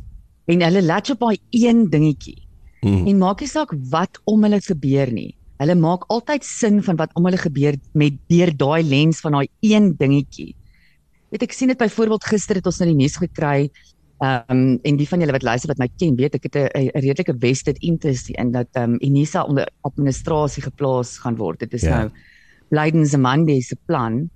en 0.49 0.63
hulle 0.65 0.81
latch 0.85 1.13
op 1.13 1.25
daai 1.25 1.37
een 1.55 1.85
dingetjie. 1.89 2.37
Hmm. 2.81 3.05
En 3.07 3.19
maak 3.21 3.43
nie 3.43 3.51
saak 3.51 3.73
wat 3.91 4.21
om 4.29 4.43
hulle 4.47 4.61
gebeur 4.63 5.11
nie. 5.13 5.33
Hulle 5.59 5.75
maak 5.75 6.07
altyd 6.07 6.45
sin 6.47 6.79
van 6.83 6.97
wat 6.99 7.13
om 7.19 7.27
hulle 7.27 7.39
gebeur 7.41 7.75
met 7.93 8.15
deur 8.31 8.51
daai 8.55 8.83
lens 8.87 9.19
van 9.25 9.35
daai 9.37 9.47
een 9.65 9.91
dingetjie. 9.99 10.53
Weet 11.29 11.45
ek 11.45 11.53
sien 11.53 11.69
dit 11.69 11.77
byvoorbeeld 11.77 12.25
gister 12.31 12.57
het 12.57 12.69
ons 12.69 12.79
nou 12.81 12.89
die 12.89 13.01
nuus 13.03 13.19
gekry 13.19 13.69
ehm 14.19 14.51
um, 14.51 14.79
en 14.83 14.97
die 14.99 15.07
van 15.07 15.21
julle 15.23 15.31
wat 15.31 15.45
luister 15.47 15.71
wat 15.71 15.79
my 15.79 15.87
ken 16.01 16.17
weet 16.19 16.33
ek 16.35 16.49
het 16.49 16.55
'n 16.55 16.89
redelike 17.05 17.35
vested 17.39 17.77
interest 17.79 18.29
in 18.29 18.51
dat 18.51 18.67
ehm 18.73 18.95
um, 18.95 18.97
Unisa 18.99 19.43
onder 19.43 19.69
administrasie 19.81 20.63
geplaas 20.63 21.17
gaan 21.17 21.35
word. 21.35 21.59
Dit 21.59 21.73
is 21.73 21.81
Ja. 21.81 21.89
ja. 21.89 21.97
nou 21.99 22.11
Blyden 22.69 23.05
Zamande 23.05 23.61
se 23.61 23.75
plan. 23.85 24.29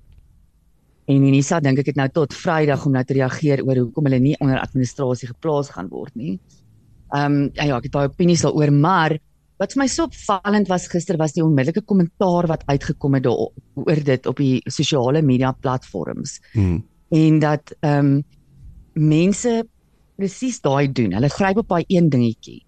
En 1.11 1.25
Unisa 1.27 1.59
dink 1.59 1.81
ek 1.81 1.91
het 1.91 1.99
nou 1.99 2.07
tot 2.15 2.33
Vrydag 2.33 2.85
om 2.87 2.93
nou 2.95 3.03
te 3.03 3.17
reageer 3.17 3.63
oor 3.65 3.81
hoekom 3.81 4.07
hulle 4.07 4.21
nie 4.23 4.37
onder 4.39 4.61
administrasie 4.61 5.27
geplaas 5.33 5.73
gaan 5.75 5.89
word 5.91 6.15
nie. 6.15 6.37
Ehm 7.13 7.43
um, 7.43 7.49
ja, 7.53 7.75
ek 7.77 7.89
het 7.89 7.95
baie 7.95 8.09
opinies 8.09 8.45
daaroor, 8.45 8.71
maar 8.71 9.17
wat 9.61 9.75
vir 9.75 9.83
my 9.83 9.87
so 9.91 10.07
opvallend 10.07 10.71
was 10.71 10.87
gister 10.91 11.19
was 11.19 11.35
die 11.35 11.43
onmiddellike 11.43 11.83
kommentaar 11.85 12.47
wat 12.49 12.63
uitgekom 12.67 13.19
het 13.19 13.27
oor 13.29 14.01
dit 14.07 14.25
op 14.27 14.39
die 14.41 14.61
sosiale 14.65 15.21
media 15.21 15.51
platforms 15.51 16.39
Hmm. 16.53 16.83
en 17.11 17.39
dat 17.39 17.75
ehm 17.81 18.05
um, 18.05 18.23
mense 18.93 19.63
presies 20.15 20.59
daai 20.61 20.91
doen. 20.93 21.13
Hulle 21.17 21.29
gryp 21.29 21.57
op 21.57 21.67
daai 21.67 21.85
een 21.87 22.09
dingetjie 22.09 22.61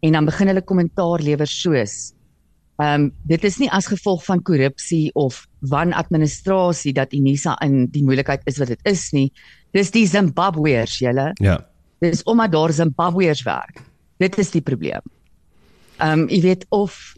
en 0.00 0.12
dan 0.12 0.24
begin 0.24 0.46
hulle 0.46 0.62
kommentaar 0.62 1.22
lewer 1.22 1.46
soos 1.46 2.13
Ehm 2.76 3.00
um, 3.02 3.12
dit 3.22 3.44
is 3.44 3.58
nie 3.62 3.70
as 3.70 3.86
gevolg 3.86 4.24
van 4.24 4.42
korrupsie 4.42 5.10
of 5.14 5.46
wanadministrasie 5.70 6.92
dat 6.92 7.12
Unisa 7.14 7.54
in 7.62 7.86
die 7.94 8.02
moeilikheid 8.04 8.42
is 8.50 8.58
wat 8.58 8.72
dit 8.72 8.80
is 8.82 9.10
nie. 9.14 9.28
Dis 9.70 9.90
die 9.94 10.06
Zimbabweërs, 10.06 10.98
julle. 10.98 11.30
Ja. 11.38 11.60
Dis 12.02 12.22
omdat 12.22 12.52
daar 12.52 12.72
Zimbabweërs 12.72 13.42
werk. 13.46 13.82
Dit 14.18 14.38
is 14.38 14.50
die 14.50 14.62
probleem. 14.62 15.02
Ehm 15.98 16.24
um, 16.24 16.28
jy 16.28 16.40
weet 16.42 16.66
of 16.74 17.12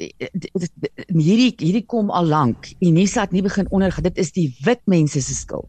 hierdie 1.06 1.54
hierdie 1.56 1.86
kom 1.86 2.10
al 2.10 2.26
lank. 2.28 2.68
Unisa 2.80 3.24
het 3.24 3.32
nie 3.32 3.42
begin 3.42 3.70
ondergaan. 3.70 4.04
Dit 4.10 4.18
is 4.18 4.32
die 4.32 4.50
wit 4.64 4.80
mense 4.84 5.20
se 5.22 5.34
skuld. 5.34 5.68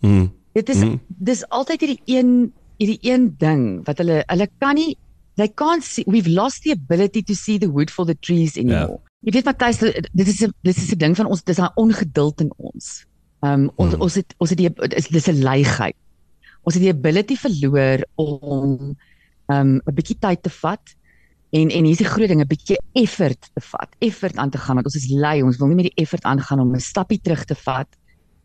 Mm. 0.00 0.30
Dit 0.52 0.68
is 0.68 0.80
Mm. 0.80 1.00
dis 1.08 1.44
altyd 1.48 1.80
hierdie 1.80 2.02
een 2.04 2.52
hierdie 2.80 2.98
een 3.12 3.34
ding 3.38 3.84
wat 3.84 3.98
hulle 3.98 4.22
hulle 4.26 4.48
kan 4.58 4.74
nie 4.74 4.96
they 5.36 5.48
can't 5.48 5.84
see 5.84 6.04
we've 6.06 6.28
lost 6.28 6.62
the 6.62 6.70
ability 6.72 7.22
to 7.22 7.34
see 7.34 7.58
the 7.58 7.70
wood 7.70 7.90
for 7.90 8.06
the 8.06 8.14
trees 8.14 8.56
anymore. 8.56 9.00
Jy 9.20 9.34
weet 9.36 9.48
Matthys 9.50 9.78
dit 9.84 10.28
is 10.28 10.40
'n 10.46 10.52
dit 10.64 10.76
is 10.76 10.92
'n 10.92 10.98
ding 10.98 11.14
van 11.16 11.26
ons 11.26 11.42
dis 11.44 11.60
'n 11.60 11.68
ongeduld 11.76 12.40
in 12.40 12.52
ons. 12.56 13.04
Ehm 13.42 13.52
um, 13.52 13.70
ons 13.76 13.94
Mm. 13.94 14.00
ons 14.00 14.14
het 14.14 14.34
ons 14.38 14.50
het 14.50 14.58
die 14.58 14.70
dis 14.70 15.08
dis 15.08 15.28
'n 15.28 15.42
leegheid. 15.44 15.96
Ons 16.64 16.74
het 16.74 16.82
die 16.82 16.92
ability 16.92 17.36
verloor 17.36 18.00
om 18.16 18.96
ehm 19.48 19.60
um, 19.60 19.80
'n 19.84 19.94
bietjie 19.94 20.18
tyd 20.18 20.42
te 20.42 20.50
vat 20.50 20.96
en 21.52 21.68
en 21.68 21.84
hier's 21.84 21.98
die 21.98 22.12
groot 22.14 22.28
ding 22.28 22.40
'n 22.40 22.46
bietjie 22.48 22.78
effort 22.94 23.40
te 23.54 23.60
vat. 23.60 23.94
Effort 23.98 24.36
aan 24.36 24.50
te 24.50 24.58
gaan 24.58 24.74
want 24.76 24.86
ons 24.86 24.96
is 24.96 25.10
lui. 25.10 25.42
Ons 25.42 25.58
wil 25.58 25.68
nie 25.68 25.76
meer 25.76 25.90
die 25.92 26.02
effort 26.02 26.24
aangaan 26.24 26.60
om 26.60 26.74
'n 26.74 26.80
stappie 26.80 27.20
terug 27.20 27.44
te 27.44 27.54
vat. 27.54 27.88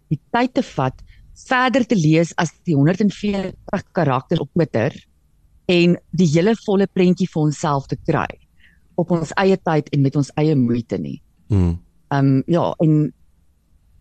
Die 0.09 0.19
tyd 0.31 0.53
te 0.53 0.63
vat 0.63 1.01
verder 1.47 1.85
te 1.85 1.95
lees 1.95 2.35
as 2.35 2.51
die 2.63 2.75
140 2.75 3.83
karakters 3.93 4.39
op 4.41 4.49
Twitter 4.53 4.91
en 5.67 5.97
die 6.11 6.27
hele 6.27 6.55
volle 6.65 6.87
prentjie 6.87 7.27
vir 7.27 7.41
onsself 7.41 7.87
te 7.87 7.97
kry 8.05 8.44
op 8.95 9.11
ons 9.11 9.33
eie 9.41 9.57
tyd 9.57 9.89
en 9.93 10.01
met 10.01 10.15
ons 10.15 10.31
eie 10.41 10.55
moeite 10.55 10.97
nie. 11.01 11.19
Mm. 11.47 11.75
Um, 12.15 12.43
ja, 12.47 12.73
en 12.83 13.13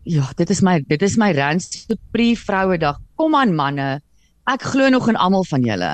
ja, 0.04 0.28
dit 0.36 0.50
is 0.50 0.60
my 0.64 0.78
dit 0.88 1.02
is 1.02 1.16
my 1.20 1.32
rants 1.36 1.84
vir 1.88 2.00
pre 2.12 2.32
Vrouedag. 2.38 3.00
Kom 3.16 3.36
aan 3.38 3.54
manne. 3.56 4.00
Ek 4.50 4.66
glo 4.74 4.90
nog 4.92 5.08
in 5.08 5.16
almal 5.16 5.46
van 5.48 5.64
julle. 5.64 5.92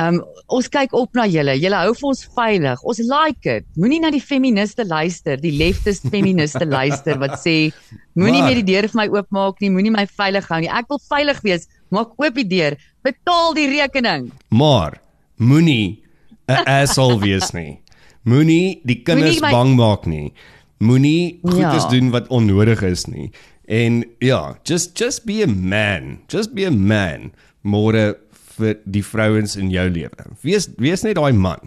Um, 0.00 0.20
ons 0.48 0.68
kyk 0.72 0.94
op 0.96 1.16
na 1.18 1.26
julle. 1.28 1.56
Julle 1.60 1.80
hou 1.82 1.92
vir 1.96 2.08
ons 2.08 2.22
veilig. 2.36 2.84
Ons 2.88 3.00
like 3.04 3.44
dit. 3.44 3.66
Moenie 3.80 4.00
na 4.00 4.12
die 4.12 4.22
feministe 4.22 4.86
luister, 4.88 5.40
die 5.40 5.52
leftist 5.58 6.06
feministe 6.12 6.64
luister 6.76 7.18
wat 7.20 7.36
sê 7.42 7.56
moenie 8.16 8.44
meer 8.46 8.60
die 8.62 8.68
deur 8.70 8.88
vir 8.92 9.00
my 9.02 9.08
oopmaak 9.12 9.60
nie, 9.60 9.72
moenie 9.72 9.92
my 9.92 10.06
veilig 10.08 10.48
hou 10.48 10.60
nie. 10.62 10.70
Ek 10.72 10.88
wil 10.92 11.02
veilig 11.10 11.42
wees. 11.44 11.68
Maak 11.92 12.14
oop 12.20 12.38
die 12.38 12.48
deur. 12.48 12.78
Betaal 13.04 13.56
die 13.58 13.68
rekening. 13.74 14.30
Maar 14.48 15.00
moenie 15.36 16.00
'n 16.48 16.64
asshole 16.80 17.20
wees 17.20 17.52
nie. 17.52 17.79
Moenie 18.28 18.80
die 18.84 19.02
kinders 19.02 19.40
Moenie 19.40 19.54
bang 19.56 19.76
maak 19.78 20.06
nie. 20.06 20.32
Moenie 20.80 21.38
goedes 21.44 21.84
Ja. 21.84 21.88
doen 21.90 22.10
wat 22.10 22.28
onnodig 22.28 22.82
is 22.82 23.06
nie. 23.06 23.30
En 23.68 24.04
ja, 24.18 24.56
just 24.64 24.98
just 24.98 25.24
be 25.26 25.42
a 25.42 25.46
man. 25.46 26.18
Just 26.28 26.54
be 26.54 26.66
a 26.66 26.70
man. 26.70 27.32
Môre 27.64 28.16
vir 28.58 28.76
die 28.84 29.02
vrouens 29.04 29.56
in 29.56 29.70
jou 29.70 29.88
lewe. 29.90 30.10
Wees 30.42 30.68
wees 30.78 31.02
net 31.02 31.16
daai 31.16 31.32
man 31.32 31.58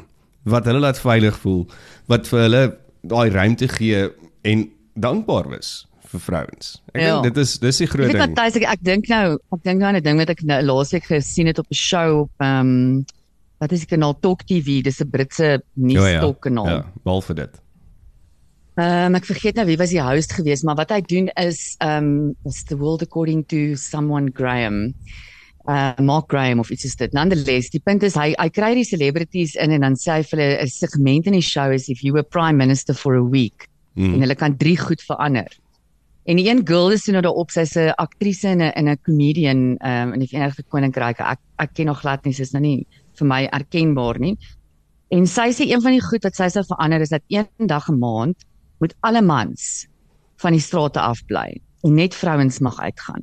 wat 0.45 0.65
hulle 0.65 0.79
laat 0.83 0.99
veilig 0.99 1.37
voel, 1.39 1.65
wat 2.11 2.27
vir 2.27 2.39
hulle 2.41 2.63
daai 3.07 3.29
ruimte 3.31 3.67
gee 3.71 4.09
en 4.43 4.65
dankbaar 4.99 5.47
wees 5.49 5.85
vir 6.11 6.19
vrouens. 6.19 6.81
Ek 6.93 7.01
Ja. 7.01 7.21
dink 7.21 7.33
dit 7.33 7.37
is 7.41 7.57
dis 7.59 7.77
die 7.77 7.87
groot 7.87 8.09
Ek 8.09 8.17
ding. 8.17 8.35
Matthys, 8.35 8.55
ek, 8.57 8.63
ek 8.63 8.79
dink 8.83 9.07
nou, 9.09 9.37
ek 9.53 9.63
dink 9.63 9.79
nou 9.79 9.87
aan 9.87 9.95
'n 9.95 10.03
ding 10.03 10.17
wat 10.17 10.29
ek 10.29 10.43
nou 10.43 10.61
laasweek 10.61 11.05
gesien 11.05 11.47
het 11.47 11.59
op 11.59 11.65
'n 11.71 11.73
show 11.75 12.19
op 12.21 12.31
ehm 12.41 12.59
um, 12.59 13.05
wat 13.63 13.73
is 13.75 13.85
die 13.85 13.91
kanaal 13.95 14.15
Talk 14.19 14.43
TV, 14.49 14.81
dis 14.83 15.01
'n 15.01 15.09
Britse 15.09 15.61
nuusstok 15.73 16.41
kanaal. 16.47 16.67
Ja, 16.67 16.81
wel 17.07 17.21
vir 17.21 17.35
dit. 17.35 17.61
Ehm 18.75 19.05
um, 19.13 19.15
ek 19.15 19.25
vergeet 19.29 19.55
nou 19.55 19.65
wie 19.69 19.77
was 19.77 19.91
die 19.93 20.01
host 20.01 20.33
geweest, 20.33 20.63
maar 20.65 20.75
wat 20.75 20.89
hy 20.91 21.01
doen 21.01 21.29
is 21.37 21.75
ehm 21.79 22.03
um, 22.03 22.35
it's 22.45 22.63
the 22.69 22.77
world 22.77 23.01
according 23.01 23.45
to 23.47 23.75
someone 23.75 24.31
Graham. 24.33 24.93
Uh 25.65 25.93
Mark 25.99 26.25
Graham 26.27 26.59
of 26.59 26.71
iets 26.71 26.83
is 26.83 26.95
dit. 26.95 27.13
Nonetheless, 27.13 27.69
die 27.69 27.79
punt 27.79 28.03
is 28.03 28.15
hy 28.15 28.33
hy 28.35 28.49
kry 28.49 28.73
die 28.75 28.83
celebrities 28.83 29.55
in 29.55 29.71
en 29.71 29.81
dan 29.81 29.95
sê 29.95 30.17
hy 30.17 30.23
vir 30.23 30.39
hulle 30.39 30.63
'n 30.63 30.67
segment 30.67 31.27
in 31.27 31.33
die 31.33 31.41
show 31.41 31.71
is 31.71 31.87
if 31.89 32.03
you 32.03 32.13
were 32.13 32.23
prime 32.23 32.57
minister 32.57 32.93
for 32.93 33.15
a 33.15 33.23
week 33.23 33.69
Mm. 33.95 34.13
en 34.13 34.19
hulle 34.25 34.35
kan 34.35 34.57
drie 34.57 34.77
goed 34.77 35.01
verander. 35.05 35.51
En 36.25 36.39
die 36.39 36.47
een 36.49 36.61
girl 36.65 36.91
is 36.95 37.05
nou 37.05 37.21
daarop, 37.21 37.51
sy's 37.51 37.75
'n 37.75 37.93
aktrise 37.99 38.47
en 38.47 38.61
'n 38.61 38.71
en 38.73 38.89
'n 38.89 38.97
comedian 39.03 39.77
um, 39.85 40.13
in 40.13 40.19
die 40.19 40.27
Verenigde 40.27 40.63
Koninkryk. 40.63 41.19
Ek 41.19 41.39
ek 41.59 41.73
ken 41.73 41.85
nog 41.85 41.99
glad 41.99 42.25
nie, 42.25 42.33
sy's 42.33 42.51
nou 42.53 42.61
nie 42.61 42.87
vir 43.19 43.27
my 43.29 43.41
erkenbaar 43.51 44.19
nie. 44.19 44.35
En 45.13 45.27
sy 45.29 45.51
sê 45.53 45.67
een 45.69 45.81
van 45.81 45.93
die 45.95 46.01
goed 46.03 46.23
wat 46.25 46.37
sy 46.37 46.47
sou 46.53 46.63
verander 46.67 47.03
is 47.05 47.13
dat 47.13 47.21
een 47.29 47.67
dag 47.69 47.89
'n 47.89 47.99
maand 47.99 48.45
moet 48.79 48.95
alle 49.01 49.21
mans 49.21 49.87
van 50.41 50.51
die 50.51 50.61
strate 50.61 50.99
af 50.99 51.25
bly 51.25 51.61
en 51.83 51.95
net 51.95 52.15
vrouens 52.15 52.59
mag 52.59 52.79
uitgaan. 52.79 53.21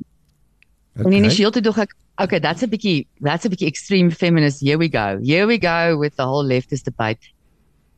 Okay. 0.95 1.05
En 1.05 1.17
initieel 1.17 1.51
toe 1.51 1.61
dog 1.61 1.77
ek, 1.77 1.95
okay, 2.17 2.39
that's 2.39 2.63
a 2.63 2.67
bietjie 2.67 3.07
that's 3.21 3.45
a 3.45 3.49
bietjie 3.49 3.67
extreme 3.67 4.11
feminist. 4.11 4.61
Here 4.61 4.77
we 4.77 4.89
go. 4.89 5.19
Here 5.23 5.45
we 5.47 5.57
go 5.57 5.97
with 5.99 6.15
the 6.15 6.23
whole 6.23 6.43
leftist 6.43 6.85
debate. 6.85 7.31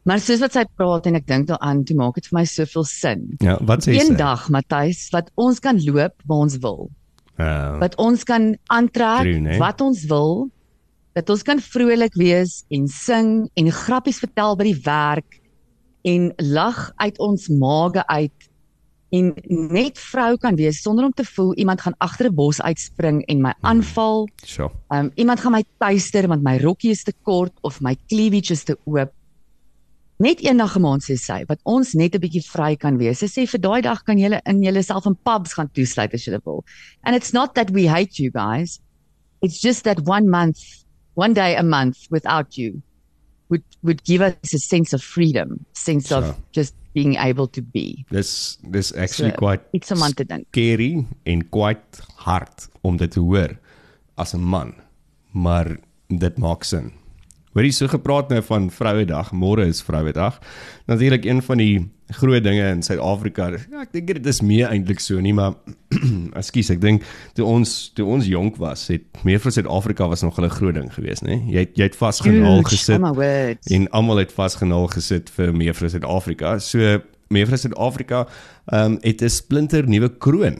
Maar 0.04 0.20
soos 0.20 0.42
wat 0.44 0.52
sy 0.52 0.66
praat 0.76 1.06
en 1.08 1.16
ek 1.16 1.28
dink 1.28 1.48
daaraan, 1.48 1.86
toe 1.88 1.96
maak 1.96 2.18
dit 2.20 2.26
vir 2.28 2.40
my 2.42 2.44
soveel 2.46 2.84
sin. 2.84 3.22
Ja, 3.40 3.56
wat 3.64 3.86
sê 3.86 3.94
sy? 3.94 4.02
Eendag, 4.02 4.50
Matthys, 4.52 5.08
wat 5.14 5.32
ons 5.40 5.62
kan 5.64 5.80
loop 5.86 6.14
waar 6.28 6.44
ons 6.44 6.58
wil. 6.60 6.90
Uh, 7.42 7.80
Wat 7.82 7.96
ons 7.98 8.22
kan 8.30 8.52
aantrek 8.70 9.24
True, 9.26 9.40
nee. 9.42 9.58
wat 9.58 9.82
ons 9.82 10.04
wil. 10.06 10.52
Dat 11.14 11.30
ons 11.30 11.44
kan 11.46 11.60
vrolik 11.62 12.16
wees 12.18 12.64
en 12.74 12.88
sing 12.88 13.50
en 13.54 13.72
grappies 13.72 14.20
vertel 14.20 14.58
by 14.58 14.64
die 14.72 14.82
werk 14.86 15.40
en 16.04 16.32
lag 16.38 16.92
uit 16.96 17.20
ons 17.20 17.48
maage 17.48 18.08
uit 18.08 18.50
en 19.14 19.30
net 19.74 20.00
vrou 20.02 20.32
kan 20.42 20.56
wees 20.58 20.82
sonder 20.82 21.06
om 21.06 21.14
te 21.14 21.26
voel 21.36 21.54
iemand 21.62 21.82
gaan 21.82 21.96
agter 22.02 22.30
'n 22.30 22.36
bos 22.36 22.62
uitspring 22.62 23.26
en 23.26 23.42
my 23.42 23.54
aanval. 23.62 24.28
sure. 24.46 24.72
Um 24.90 25.12
iemand 25.16 25.40
gaan 25.40 25.52
my 25.52 25.64
tuister 25.78 26.28
want 26.28 26.44
my 26.44 26.58
rokkie 26.58 26.92
is 26.92 27.04
te 27.04 27.14
kort 27.22 27.54
of 27.62 27.82
my 27.82 27.96
cleavage 28.08 28.52
is 28.52 28.64
te 28.64 28.78
oop. 28.86 29.12
Net 30.18 30.40
eendag 30.40 30.76
'n 30.78 30.82
maand 30.82 31.04
sê 31.04 31.16
sy 31.16 31.44
wat 31.48 31.60
ons 31.64 31.94
net 31.94 32.16
'n 32.16 32.20
bietjie 32.20 32.42
vry 32.42 32.76
kan 32.76 32.98
wees. 32.98 33.20
Sy 33.20 33.28
sê 33.28 33.48
vir 33.48 33.60
daai 33.60 33.82
dag 33.82 34.04
kan 34.04 34.18
julle 34.18 34.42
in 34.46 34.64
julleself 34.64 35.06
in 35.06 35.16
pubs 35.24 35.54
gaan 35.54 35.70
toesluit 35.74 36.14
as 36.14 36.26
julle 36.26 36.42
wil. 36.46 36.64
And 37.04 37.16
it's 37.16 37.34
not 37.34 37.56
that 37.56 37.72
we 37.72 37.88
hate 37.88 38.24
you 38.24 38.32
guys. 38.32 38.80
It's 39.42 39.60
just 39.60 39.84
that 39.84 40.08
one 40.08 40.30
month, 40.30 40.83
one 41.16 41.34
day 41.34 41.56
a 41.56 41.64
month 41.64 41.98
without 42.10 42.58
you 42.58 42.82
would 43.50 43.64
would 43.84 44.04
give 44.04 44.22
us 44.22 44.54
a 44.54 44.58
sense 44.60 44.94
of 44.96 45.02
freedom, 45.04 45.66
sense 45.74 46.08
Sure. 46.08 46.18
of 46.24 46.36
just 46.52 46.74
being 46.94 47.16
able 47.18 47.48
to 47.48 47.62
be. 47.62 48.06
Dis 48.10 48.58
dis 48.72 48.94
actually 48.96 49.32
So, 49.32 49.38
quite 49.38 49.62
Iets 49.74 49.92
om 49.92 50.04
aan 50.04 50.14
te 50.14 50.26
dink. 50.26 50.46
scary 50.52 51.06
en 51.26 51.50
quite 51.50 52.02
hard 52.16 52.68
om 52.82 52.98
dit 52.98 53.12
te 53.12 53.20
hoor 53.20 53.58
as 54.18 54.34
'n 54.34 54.42
man. 54.42 54.74
Maar 55.32 55.78
dit 56.08 56.38
maak 56.38 56.64
sin. 56.64 56.92
Hoorie 57.54 57.72
so 57.72 57.86
gepraat 57.88 58.32
nou 58.34 58.42
van 58.48 58.72
Vrouedag, 58.74 59.30
môre 59.38 59.68
is 59.70 59.84
Vrouedag. 59.86 60.40
Natuurlik 60.90 61.26
een 61.26 61.42
van 61.46 61.60
die 61.62 61.76
groot 62.14 62.44
dinge 62.44 62.66
in 62.70 62.82
Suid-Afrika. 62.82 63.52
Ja, 63.70 63.84
ek 63.84 63.92
dink 63.94 64.10
dit 64.10 64.26
is 64.30 64.42
meer 64.42 64.72
eintlik 64.74 65.02
so 65.02 65.22
nie, 65.22 65.36
maar 65.38 65.54
ekskuus, 66.40 66.72
ek 66.74 66.82
dink 66.82 67.06
toe 67.38 67.46
ons 67.46 67.76
toe 67.94 68.08
ons 68.10 68.26
jonk 68.26 68.58
was, 68.62 68.88
het 68.90 69.22
meer 69.28 69.42
vir 69.44 69.54
Suid-Afrika 69.54 70.08
was 70.10 70.26
nog 70.26 70.40
'n 70.42 70.50
groot 70.50 70.74
ding 70.74 70.90
geweest, 70.94 71.22
né? 71.22 71.44
Jy 71.46 71.68
het, 71.68 71.78
jy 71.78 71.90
het 71.92 71.98
vasgenaal 71.98 72.66
gesit. 72.66 73.02
Oh. 73.02 73.22
En 73.78 73.90
almal 73.90 74.26
het 74.26 74.34
vasgenaal 74.34 74.88
gesit 74.88 75.30
vir 75.30 75.54
Mevrou 75.54 75.90
Suid-Afrika. 75.90 76.58
So 76.60 77.02
Mevrou 77.30 77.58
Suid-Afrika 77.58 78.28
ehm 78.66 78.94
um, 78.94 78.98
het 79.02 79.22
'n 79.22 79.30
splinter 79.30 79.88
nuwe 79.88 80.10
kroon. 80.18 80.58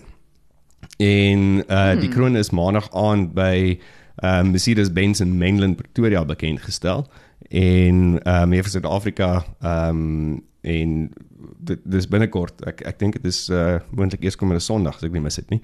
En 0.98 1.64
uh 1.66 1.90
hmm. 1.90 2.00
die 2.00 2.10
kroon 2.10 2.36
is 2.38 2.52
maandag 2.52 2.94
aand 2.94 3.34
by 3.34 3.80
ehm 4.16 4.46
um, 4.46 4.52
Mercedes-Benz 4.52 5.20
in 5.20 5.38
Mainland 5.38 5.78
Pretoria 5.78 6.26
bekend 6.26 6.62
gestel. 6.62 7.08
En 7.50 8.20
ehm 8.24 8.44
uh, 8.44 8.46
Mevrou 8.46 8.72
Suid-Afrika 8.72 9.46
ehm 9.62 9.90
um, 9.90 10.44
en 10.62 11.12
dit 11.60 11.80
dis 11.84 12.08
binnekort. 12.08 12.62
Ek 12.68 12.84
ek 12.88 13.00
dink 13.02 13.18
dit 13.20 13.26
is 13.28 13.48
uh 13.52 13.80
moontlik 13.92 14.24
eers 14.24 14.38
komende 14.40 14.64
Sondag 14.64 15.00
as 15.00 15.08
ek 15.08 15.16
nie 15.16 15.24
mis 15.24 15.40
dit 15.40 15.50
nie. 15.56 15.62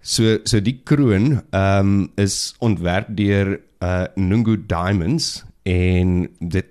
So 0.00 0.38
so 0.48 0.60
die 0.60 0.78
kroon 0.88 1.38
ehm 1.38 1.78
um, 1.78 2.10
is 2.20 2.54
ontwerp 2.60 3.12
deur 3.16 3.56
uh 3.84 4.04
Nungu 4.16 4.58
Diamonds 4.68 5.44
en 5.68 6.28
dit 6.40 6.68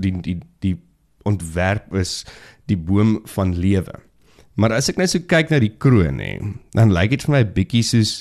die 0.00 0.14
die 0.22 0.38
die 0.64 0.76
ontwerp 1.28 1.90
is 1.98 2.22
die 2.70 2.78
boom 2.78 3.18
van 3.34 3.56
lewe. 3.58 3.98
Maar 4.60 4.76
as 4.78 4.90
ek 4.92 5.00
nou 5.00 5.08
so 5.10 5.22
kyk 5.26 5.50
na 5.50 5.60
die 5.62 5.74
kroon 5.82 6.20
hè, 6.22 6.36
dan 6.76 6.92
lyk 6.94 7.14
dit 7.14 7.26
vir 7.26 7.34
my 7.38 7.42
bietjie 7.58 7.84
soos 7.86 8.14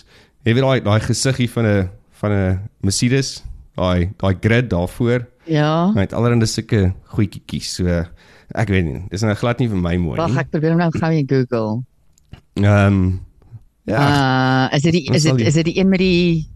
jy 0.47 0.55
weet 0.55 0.65
daai 0.65 0.81
daai 0.85 1.01
gesiggie 1.03 1.49
van 1.51 1.67
'n 1.67 1.89
van 2.19 2.31
'n 2.31 2.59
Mercedes, 2.81 3.43
daai 3.75 4.09
daai 4.17 4.35
grid 4.41 4.69
daarvoor. 4.69 5.27
Ja. 5.45 5.91
Hy 5.93 5.99
het 6.01 6.13
allerhande 6.13 6.45
sulke 6.45 6.93
goedjies. 7.15 7.73
So 7.75 7.85
ek 8.55 8.67
weet 8.69 8.85
nie, 8.85 9.01
dis 9.09 9.21
nou 9.21 9.33
glad 9.35 9.59
nie 9.59 9.67
vir 9.69 9.77
my 9.77 9.95
mooi 9.97 10.17
Wag, 10.17 10.29
nie. 10.29 10.37
ek 10.39 10.49
probeer 10.51 10.69
hom 10.71 10.79
nou 10.79 10.91
gou 10.91 11.11
in 11.13 11.27
Google. 11.29 11.83
Ehm 12.55 12.93
um, 12.93 13.19
ja, 13.85 14.67
Uh 14.69 14.75
is 14.75 14.81
dit 14.83 14.91
die 14.93 15.13
is 15.13 15.23
dit 15.23 15.37
die- 15.37 15.45
is 15.45 15.53
dit 15.53 15.65
die 15.65 15.77
een 15.79 15.89
met 15.89 15.99
die 15.99 16.47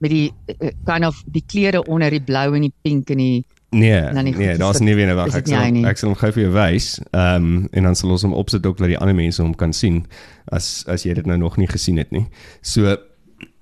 met 0.00 0.10
die 0.10 0.32
uh, 0.62 0.70
kind 0.84 1.04
of 1.06 1.22
die 1.26 1.44
kleure 1.46 1.82
onder 1.86 2.10
die 2.10 2.20
blou 2.22 2.54
en 2.54 2.60
die 2.62 2.72
pink 2.82 3.10
en 3.10 3.16
die 3.18 3.44
Nee, 3.72 4.00
nie 4.00 4.32
goed, 4.32 4.42
nee, 4.42 4.56
daar's 4.58 4.80
nie 4.80 4.94
weer 4.96 5.14
wag. 5.14 5.26
is 5.26 5.32
dit 5.32 5.42
Ek 5.42 5.46
nie 5.46 5.54
sal 5.56 5.70
nie? 5.72 5.84
ek 5.86 5.96
sal 5.98 6.08
hom 6.10 6.18
gou 6.18 6.32
vir 6.32 6.42
jou 6.42 6.52
wys. 6.52 7.00
Ehm 7.12 7.44
um, 7.44 7.68
en 7.72 7.82
dan 7.84 7.94
sal 7.94 8.10
ons 8.10 8.22
hom 8.22 8.32
opsit 8.32 8.66
ook 8.66 8.78
dat 8.78 8.88
die 8.88 8.98
ander 8.98 9.14
mense 9.14 9.42
hom 9.42 9.54
kan 9.54 9.72
sien 9.72 10.06
as 10.50 10.84
as 10.88 11.02
jy 11.04 11.14
dit 11.14 11.26
nou 11.26 11.38
nog 11.38 11.56
nie 11.56 11.66
gesien 11.68 11.96
het 11.98 12.10
nie. 12.10 12.26
So 12.62 12.96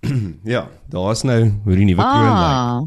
ja, 0.54 0.68
daar's 0.90 1.22
nou 1.26 1.40
hoe 1.64 1.74
die 1.76 1.84
nuwe 1.84 2.02
kroon 2.02 2.24
lyk. 2.24 2.54
Ah, 2.54 2.80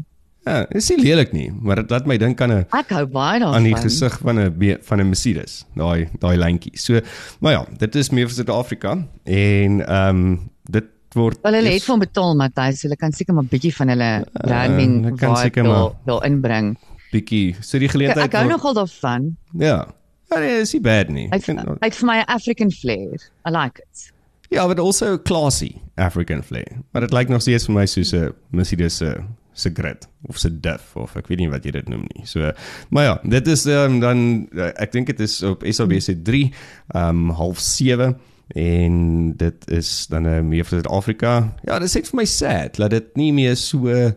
Ja, 0.44 0.66
is 0.74 0.88
nie 0.90 0.96
lelik 1.04 1.30
nie, 1.32 1.52
maar 1.54 1.76
dit 1.78 1.90
laat 1.90 2.06
my 2.10 2.16
dink 2.18 2.40
aan 2.42 2.50
'n 2.50 2.66
ek 2.74 2.88
hou 2.90 3.06
baie 3.06 3.38
daarvan. 3.38 3.54
aan 3.54 3.62
die 3.62 3.76
gesig 3.78 4.18
van 4.18 4.38
'n 4.40 4.78
van 4.82 4.98
'n 5.00 5.06
Mercedes, 5.08 5.64
daai 5.76 6.08
daai 6.18 6.36
lyntjie. 6.36 6.72
So, 6.74 6.98
maar 7.40 7.52
ja, 7.52 7.64
dit 7.78 7.94
is 7.94 8.10
meer 8.10 8.26
vir 8.26 8.34
Suid-Afrika 8.34 9.06
en 9.24 9.86
ehm 9.86 10.08
um, 10.08 10.50
dit 10.68 10.84
word 11.14 11.38
Wel 11.42 11.52
hulle 11.52 11.66
het 11.68 11.74
is- 11.76 11.84
vir 11.84 11.92
hom 11.94 12.00
betaal 12.00 12.34
Matthys, 12.34 12.80
so 12.80 12.88
hulle 12.88 12.96
kan 12.96 13.12
seker 13.12 13.34
maar 13.34 13.44
bietjie 13.44 13.70
van 13.76 13.88
hulle 13.88 14.24
branding 14.32 15.04
hulle 15.04 15.16
kan 15.16 15.36
seker 15.36 15.64
maar- 15.64 15.92
daar 16.06 16.24
inbring. 16.26 16.76
bietjie. 17.12 17.54
So 17.60 17.78
die 17.78 17.86
Ek, 17.86 17.92
geleentheid 17.92 18.24
ek 18.26 18.32
hou 18.32 18.42
word- 18.48 18.56
nogal 18.56 18.74
daarvan. 18.74 19.36
Ja. 19.58 19.86
Ja, 20.32 20.38
nee, 20.40 20.60
is 20.60 20.72
nie 20.72 20.80
bad 20.82 21.08
nie. 21.08 21.28
Hy 21.28 21.36
het 21.36 21.94
vir 21.94 22.06
my 22.06 22.18
'n 22.18 22.24
African 22.26 22.70
flair. 22.70 23.20
I 23.46 23.50
like 23.50 23.78
it. 23.80 24.12
Ja, 24.52 24.66
but 24.68 24.78
also 24.78 25.16
classy 25.18 25.74
African 25.96 26.42
flair. 26.44 26.80
Maar 26.92 27.06
dit 27.06 27.12
lyk 27.12 27.28
nog 27.32 27.40
steeds 27.44 27.66
vir 27.68 27.74
my 27.74 27.86
soos 27.86 28.12
'n 28.12 28.32
Mercedes 28.50 28.96
se 28.96 29.14
se 29.54 29.70
grid 29.74 30.06
of 30.28 30.38
se 30.38 30.48
diff 30.60 30.96
of 30.96 31.16
ek 31.16 31.26
weet 31.28 31.38
nie 31.38 31.48
wat 31.50 31.64
jy 31.64 31.70
dit 31.72 31.88
noem 31.88 32.06
nie. 32.14 32.26
So 32.26 32.52
maar 32.90 33.04
ja, 33.04 33.18
dit 33.24 33.46
is 33.48 33.66
um, 33.66 34.00
dan 34.00 34.48
uh, 34.52 34.70
ek 34.80 34.92
dink 34.92 35.06
dit 35.06 35.20
is 35.20 35.42
op 35.42 35.62
SABC 35.64 36.24
3 36.24 36.52
um 36.94 37.30
half 37.30 37.58
7 37.60 38.16
en 38.54 39.32
dit 39.36 39.70
is 39.70 40.06
dan 40.08 40.26
uh, 40.26 40.40
meer 40.40 40.64
vir 40.64 40.80
Suid-Afrika. 40.80 41.52
Ja, 41.64 41.78
dit 41.78 41.88
is 41.88 41.94
net 41.94 42.08
vir 42.08 42.16
my 42.16 42.24
sad 42.24 42.76
dat 42.76 42.90
dit 42.90 43.16
nie 43.16 43.32
meer 43.32 43.56
so 43.56 44.12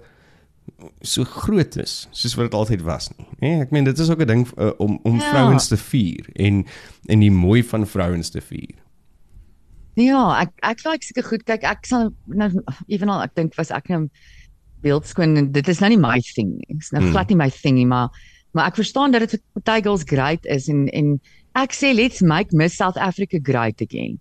so 1.02 1.24
groot 1.24 1.76
is 1.78 2.08
soos 2.12 2.36
wat 2.36 2.46
dit 2.52 2.54
altyd 2.60 2.82
was 2.82 3.10
nie. 3.18 3.28
Nee, 3.40 3.62
ek 3.62 3.72
meen 3.72 3.84
dit 3.88 4.00
is 4.00 4.10
ook 4.10 4.22
'n 4.22 4.28
ding 4.28 4.48
uh, 4.58 4.72
om 4.78 5.00
om 5.04 5.20
Ja. 5.20 5.30
vrouens 5.30 5.68
te 5.68 5.78
vier 5.78 6.26
en 6.36 6.66
en 7.08 7.20
die 7.20 7.32
mooi 7.32 7.64
van 7.64 7.88
vrouens 7.88 8.30
te 8.30 8.42
vier. 8.42 8.76
Ja, 9.96 10.42
ek 10.42 10.52
ek 10.64 10.82
like 10.86 11.06
seker 11.08 11.24
goed. 11.24 11.46
Kyk, 11.48 11.64
ek 11.64 11.86
sal 11.88 12.10
nou 12.28 12.50
evenal 12.92 13.22
ek 13.24 13.36
dink 13.36 13.56
was 13.58 13.72
ek 13.72 13.88
nou 13.94 14.10
beeldskoon 14.86 15.38
en 15.40 15.52
dit 15.56 15.68
is 15.72 15.80
nou 15.82 15.90
nie 15.94 16.00
my 16.02 16.20
thing 16.36 16.52
nie. 16.58 16.68
Dit 16.76 16.84
is 16.84 16.92
nou 16.92 17.02
Hmm. 17.04 17.12
glad 17.14 17.30
nie 17.32 17.38
my 17.40 17.50
thing 17.50 17.76
nie, 17.76 17.86
maar 17.86 18.10
maar 18.54 18.68
ek 18.70 18.76
verstaan 18.80 19.12
dat 19.12 19.22
dit 19.26 19.32
vir 19.36 19.62
party 19.62 19.82
girls 19.84 20.04
great 20.08 20.46
is 20.46 20.68
en 20.70 20.88
en 20.90 21.20
ek 21.56 21.72
sê 21.72 21.94
let's 21.96 22.22
make 22.22 22.54
Miss 22.54 22.76
South 22.76 22.98
Africa 22.98 23.40
great 23.42 23.82
again. 23.82 24.20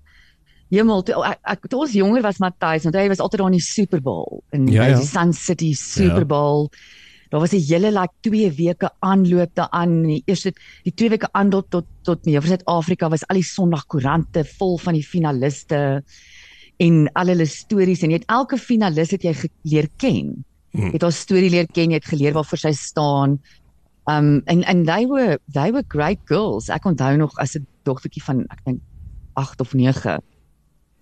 Hemel, 0.70 1.02
toe 1.06 1.22
ek, 1.24 1.38
ek 1.44 1.68
toe 1.70 1.80
ons 1.84 1.92
jonger 1.94 2.22
was 2.22 2.38
Matthys, 2.42 2.84
want 2.84 2.96
hy 2.96 3.08
was 3.08 3.20
altyd 3.20 3.38
daar 3.40 3.50
in 3.52 3.58
die 3.58 3.62
Super 3.62 4.00
Bowl 4.00 4.42
in 4.52 4.66
Ja, 4.68 4.86
ja. 4.88 4.96
die 4.98 5.06
Sun 5.06 5.32
City 5.32 5.72
Super 5.74 6.24
Ja. 6.24 6.24
Daar 7.30 7.40
was 7.40 7.52
'n 7.52 7.64
hele 7.68 7.90
like 7.90 8.14
2 8.20 8.52
weke 8.52 8.90
aanloop 9.00 9.50
daaraan. 9.54 10.02
Die 10.02 10.22
eerste 10.26 10.52
die 10.82 10.94
2 10.94 11.10
weke 11.10 11.28
aanloop 11.32 11.70
tot 11.70 11.86
tot 12.02 12.24
meer 12.26 12.42
vir 12.42 12.48
Suid-Afrika 12.48 13.08
was 13.08 13.26
al 13.28 13.36
die 13.36 13.42
Sondagkoerante 13.42 14.44
vol 14.44 14.78
van 14.78 14.94
die 14.94 15.02
finaliste 15.02 16.04
en 16.76 17.08
al 17.14 17.26
hulle 17.26 17.46
stories 17.46 18.02
en 18.02 18.10
jy 18.10 18.18
het 18.18 18.28
elke 18.28 18.58
finalis 18.58 19.10
het 19.10 19.22
jy 19.22 19.34
geleer 19.34 19.88
ken. 19.96 20.44
Hmm. 20.72 20.90
Jy 20.90 20.92
het 20.92 21.02
haar 21.02 21.12
storie 21.12 21.50
leer 21.50 21.66
ken, 21.66 21.90
jy 21.90 22.00
het 22.00 22.10
geleer 22.10 22.34
waarvoor 22.34 22.58
sy 22.58 22.72
staan. 22.72 23.38
Um 24.10 24.42
en 24.46 24.64
and 24.64 24.86
they 24.86 25.06
were 25.06 25.38
they 25.52 25.72
were 25.72 25.84
great 25.88 26.20
girls. 26.26 26.68
Ek 26.68 26.84
onthou 26.84 27.16
nog 27.16 27.38
as 27.38 27.56
'n 27.56 27.66
dogtertjie 27.84 28.22
van 28.22 28.44
ek 28.50 28.64
dink 28.64 28.80
8 29.34 29.60
of 29.60 29.74
9. 29.74 30.20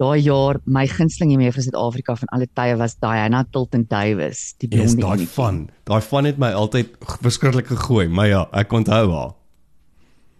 Daai 0.03 0.19
jaar 0.25 0.59
my 0.67 0.83
gunsteling 0.91 1.37
mee 1.39 1.53
vir 1.55 1.63
Suid-Afrika 1.63 2.17
van 2.19 2.31
alle 2.35 2.49
tye 2.59 2.75
was 2.81 2.97
Diana 2.99 3.45
Tilton 3.55 3.85
Davis, 3.87 4.55
die 4.59 4.67
Yes, 4.73 4.97
blonde 4.97 5.03
daai 5.05 5.19
enetjie. 5.21 5.35
van. 5.37 5.61
Daai 5.87 6.01
van 6.09 6.25
het 6.27 6.39
my 6.43 6.51
altyd 6.59 6.97
verskriklik 7.23 7.69
gegooi, 7.71 8.09
maar 8.09 8.27
ja, 8.27 8.41
ek 8.53 8.73
onthou 8.73 9.05
haar. 9.13 9.35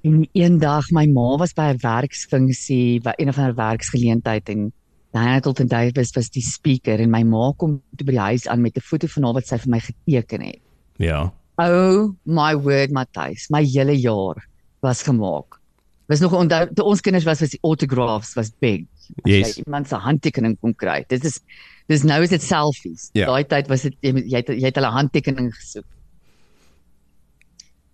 En 0.03 0.25
eendag 0.35 0.91
my 0.91 1.07
ma 1.07 1.37
was 1.39 1.55
by 1.55 1.71
'n 1.71 1.79
werksfunksie, 1.79 3.01
by 3.03 3.13
een 3.19 3.29
of 3.29 3.39
ander 3.39 3.55
werksgeleentheid 3.55 4.49
en 4.49 4.73
Diana 5.13 5.41
Tilton 5.41 5.69
Davis 5.69 6.11
was 6.17 6.31
die 6.31 6.43
speaker 6.43 6.99
en 6.99 7.11
my 7.11 7.23
ma 7.23 7.53
kom 7.57 7.83
toe 7.97 8.07
by 8.07 8.13
die 8.13 8.27
huis 8.33 8.49
aan 8.49 8.63
met 8.63 8.77
'n 8.77 8.81
foto 8.81 9.07
van 9.07 9.23
haar 9.25 9.35
wat 9.35 9.47
sy 9.47 9.59
vir 9.59 9.71
my 9.71 9.81
geteken 9.81 10.41
het. 10.41 10.61
Ja. 10.97 11.33
Oh 11.59 12.17
my 12.25 12.57
word 12.57 12.91
Matthys, 12.91 13.47
my 13.51 13.63
hele 13.63 13.95
jaar 13.95 14.43
was 14.81 15.03
gemaak. 15.03 15.62
Was 16.13 16.21
nog 16.21 16.35
onthou 16.37 16.67
toe 16.77 16.85
ons 16.93 17.01
kinders 17.05 17.25
was 17.25 17.41
was 17.41 17.55
die 17.55 17.61
autographs 17.65 18.35
was 18.37 18.51
big. 18.61 18.85
Yes. 19.25 19.55
Jy 19.57 19.63
iemand 19.65 19.89
se 19.89 19.97
handtekening 19.97 20.59
kon 20.61 20.75
kry. 20.77 20.99
Dit 21.09 21.25
is 21.25 21.39
dis 21.89 22.05
nou 22.05 22.21
is 22.25 22.33
dit 22.35 22.43
selfies. 22.45 23.09
Ja. 23.17 23.31
Daai 23.31 23.47
tyd 23.49 23.71
was 23.73 23.87
dit 23.89 23.97
jy, 24.05 24.13
jy 24.29 24.43
het 24.43 24.53
jy 24.53 24.67
het 24.69 24.77
hulle 24.81 24.93
handtekening 24.93 25.49
gesoek. 25.57 25.87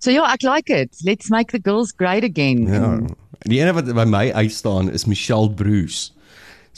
So 0.02 0.10
ja, 0.14 0.26
ek 0.32 0.44
like 0.46 0.70
it. 0.70 0.94
Let's 1.06 1.30
make 1.30 1.52
the 1.54 1.62
girls 1.62 1.92
great 1.96 2.24
again. 2.26 2.66
Ja. 2.70 2.92
Die 3.46 3.60
ene 3.60 3.74
wat 3.76 3.90
by 3.94 4.06
my 4.06 4.28
uitstaan 4.34 4.90
is 4.94 5.06
Michelle 5.10 5.50
Bruce. 5.50 6.12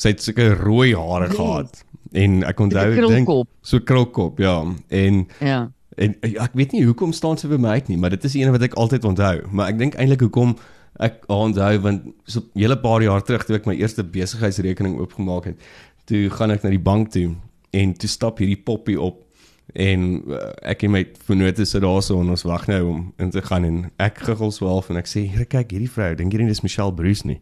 Sy 0.00 0.14
het 0.14 0.24
sulke 0.24 0.50
rooi 0.60 0.92
hare 0.96 1.28
Yes. 1.28 1.36
gehad 1.36 1.84
en 2.12 2.42
ek 2.48 2.60
onthou 2.60 2.88
dink 3.08 3.28
so 3.62 3.78
krulkop, 3.80 4.38
ja. 4.40 4.64
En 4.88 5.26
Ja. 5.40 5.70
en 5.96 6.16
ek 6.22 6.52
weet 6.54 6.72
nie 6.72 6.84
hoekom 6.84 7.12
staan 7.12 7.36
sy 7.38 7.48
by 7.48 7.56
my 7.60 7.76
uit 7.78 7.88
nie, 7.88 7.96
maar 7.96 8.10
dit 8.10 8.24
is 8.24 8.32
die 8.32 8.42
ene 8.42 8.50
wat 8.52 8.62
ek 8.62 8.74
altyd 8.74 9.04
onthou. 9.04 9.46
Maar 9.52 9.68
ek 9.68 9.78
dink 9.78 9.94
eintlik 9.94 10.20
hoekom 10.20 10.56
ek 11.00 11.24
onthou 11.32 11.78
want 11.84 12.10
so 12.26 12.40
'n 12.40 12.60
hele 12.60 12.76
paar 12.76 13.02
jaar 13.02 13.22
terug 13.24 13.44
toe 13.44 13.56
ek 13.56 13.66
my 13.66 13.74
eerste 13.74 14.04
besigheidsrekening 14.04 14.98
oopgemaak 15.00 15.44
het, 15.44 15.56
toe 16.04 16.28
gaan 16.30 16.50
ek 16.50 16.62
na 16.62 16.70
die 16.70 16.86
bank 16.90 17.10
toe 17.10 17.34
en 17.72 17.94
toe 17.94 18.08
stap 18.08 18.38
hierdie 18.38 18.62
poppie 18.64 19.00
op 19.00 19.24
en 19.74 20.22
uh, 20.28 20.38
ek 20.62 20.82
en 20.84 20.90
my 20.90 21.04
vennote 21.26 21.64
sit 21.66 21.82
daarso 21.82 22.16
en 22.20 22.30
ons 22.34 22.42
wag 22.48 22.66
nou 22.68 22.80
om 22.88 23.02
in 23.22 23.30
te 23.30 23.42
gaan 23.42 23.64
en 23.64 23.90
ek 24.02 24.18
giggel 24.26 24.50
so 24.52 24.66
half 24.66 24.90
en 24.90 24.96
ek 24.96 25.06
sê 25.06 25.26
here 25.30 25.44
kyk 25.44 25.70
hierdie 25.76 25.90
vrou 25.90 26.14
dink 26.18 26.32
jy 26.34 26.40
nie 26.42 26.48
dis 26.50 26.62
Michelle 26.62 26.92
Bruce 26.94 27.26
nie 27.28 27.38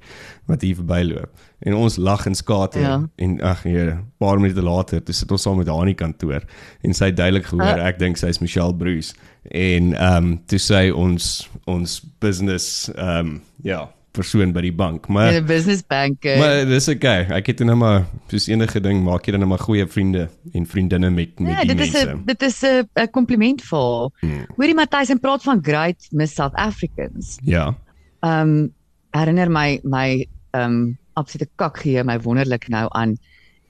wat 0.47 0.63
hier 0.63 0.77
verbyloop 0.77 1.31
en 1.67 1.75
ons 1.75 1.97
lag 1.99 2.27
en 2.27 2.35
skater 2.39 2.81
Ja. 2.83 2.97
en 3.19 3.41
ag 3.43 3.63
here 3.63 3.99
paar 4.21 4.39
minute 4.39 4.63
later 4.63 5.01
toe 5.01 5.15
sit 5.15 5.31
ons 5.33 5.43
saam 5.43 5.57
met 5.59 5.69
haar 5.69 5.87
in 5.89 5.95
die 5.95 5.99
kantoor 6.05 6.45
en 6.85 6.95
sy 6.95 7.07
het 7.13 7.17
duidelik 7.17 7.47
gehoor 7.51 7.79
Ah. 7.81 7.87
ek 7.89 7.99
dink 7.99 8.17
sy 8.21 8.29
is 8.29 8.41
Michelle 8.45 8.75
Bruce 8.75 9.15
en 9.51 9.95
ehm 9.95 10.17
um, 10.33 10.35
toe 10.47 10.59
sê 10.61 10.89
ons 10.95 11.49
ons 11.67 12.01
business 12.21 12.91
ehm 12.97 13.19
um, 13.37 13.41
ja 13.65 13.87
persoon 14.13 14.53
by 14.53 14.61
die 14.61 14.73
bank 14.73 15.09
maar 15.09 15.33
'n 15.33 15.45
business 15.47 15.83
banker. 15.87 16.39
maar 16.39 16.65
dis 16.67 16.89
okay 16.89 17.27
ek 17.31 17.47
het 17.47 17.61
nou 17.61 17.77
maar 17.77 18.07
soos 18.29 18.49
enige 18.49 18.81
ding 18.81 19.03
maak 19.05 19.27
jy 19.27 19.33
dan 19.33 19.41
nou 19.41 19.49
maar 19.51 19.59
goeie 19.65 19.87
vriende 19.87 20.29
en 20.53 20.67
vriendinne 20.67 21.11
met 21.11 21.39
met 21.41 21.51
Ja, 21.53 21.61
die 21.65 21.75
dit 21.75 21.81
is 21.81 21.93
mense 21.93 22.11
'n 22.11 22.23
dit 22.25 22.43
is 22.43 22.63
'n 22.63 22.89
'n 22.97 23.11
kompliment 23.11 23.63
vir 23.63 23.79
haar. 23.79 24.09
Hmm. 24.21 24.47
Hoorie 24.57 24.75
Matthys 24.75 25.11
en 25.11 25.21
praat 25.21 25.43
van 25.43 25.59
great 25.63 26.09
Miss 26.11 26.35
South 26.35 26.55
Africans. 26.55 27.39
ja 27.43 27.75
Um 28.23 28.73
herinner 29.11 29.51
my 29.51 29.81
my 29.85 30.27
um 30.53 30.99
absolute 31.15 31.51
kak 31.57 31.79
gee 31.79 32.03
my 32.05 32.19
wonderlik 32.21 32.69
nou 32.69 32.87
aan 32.91 33.17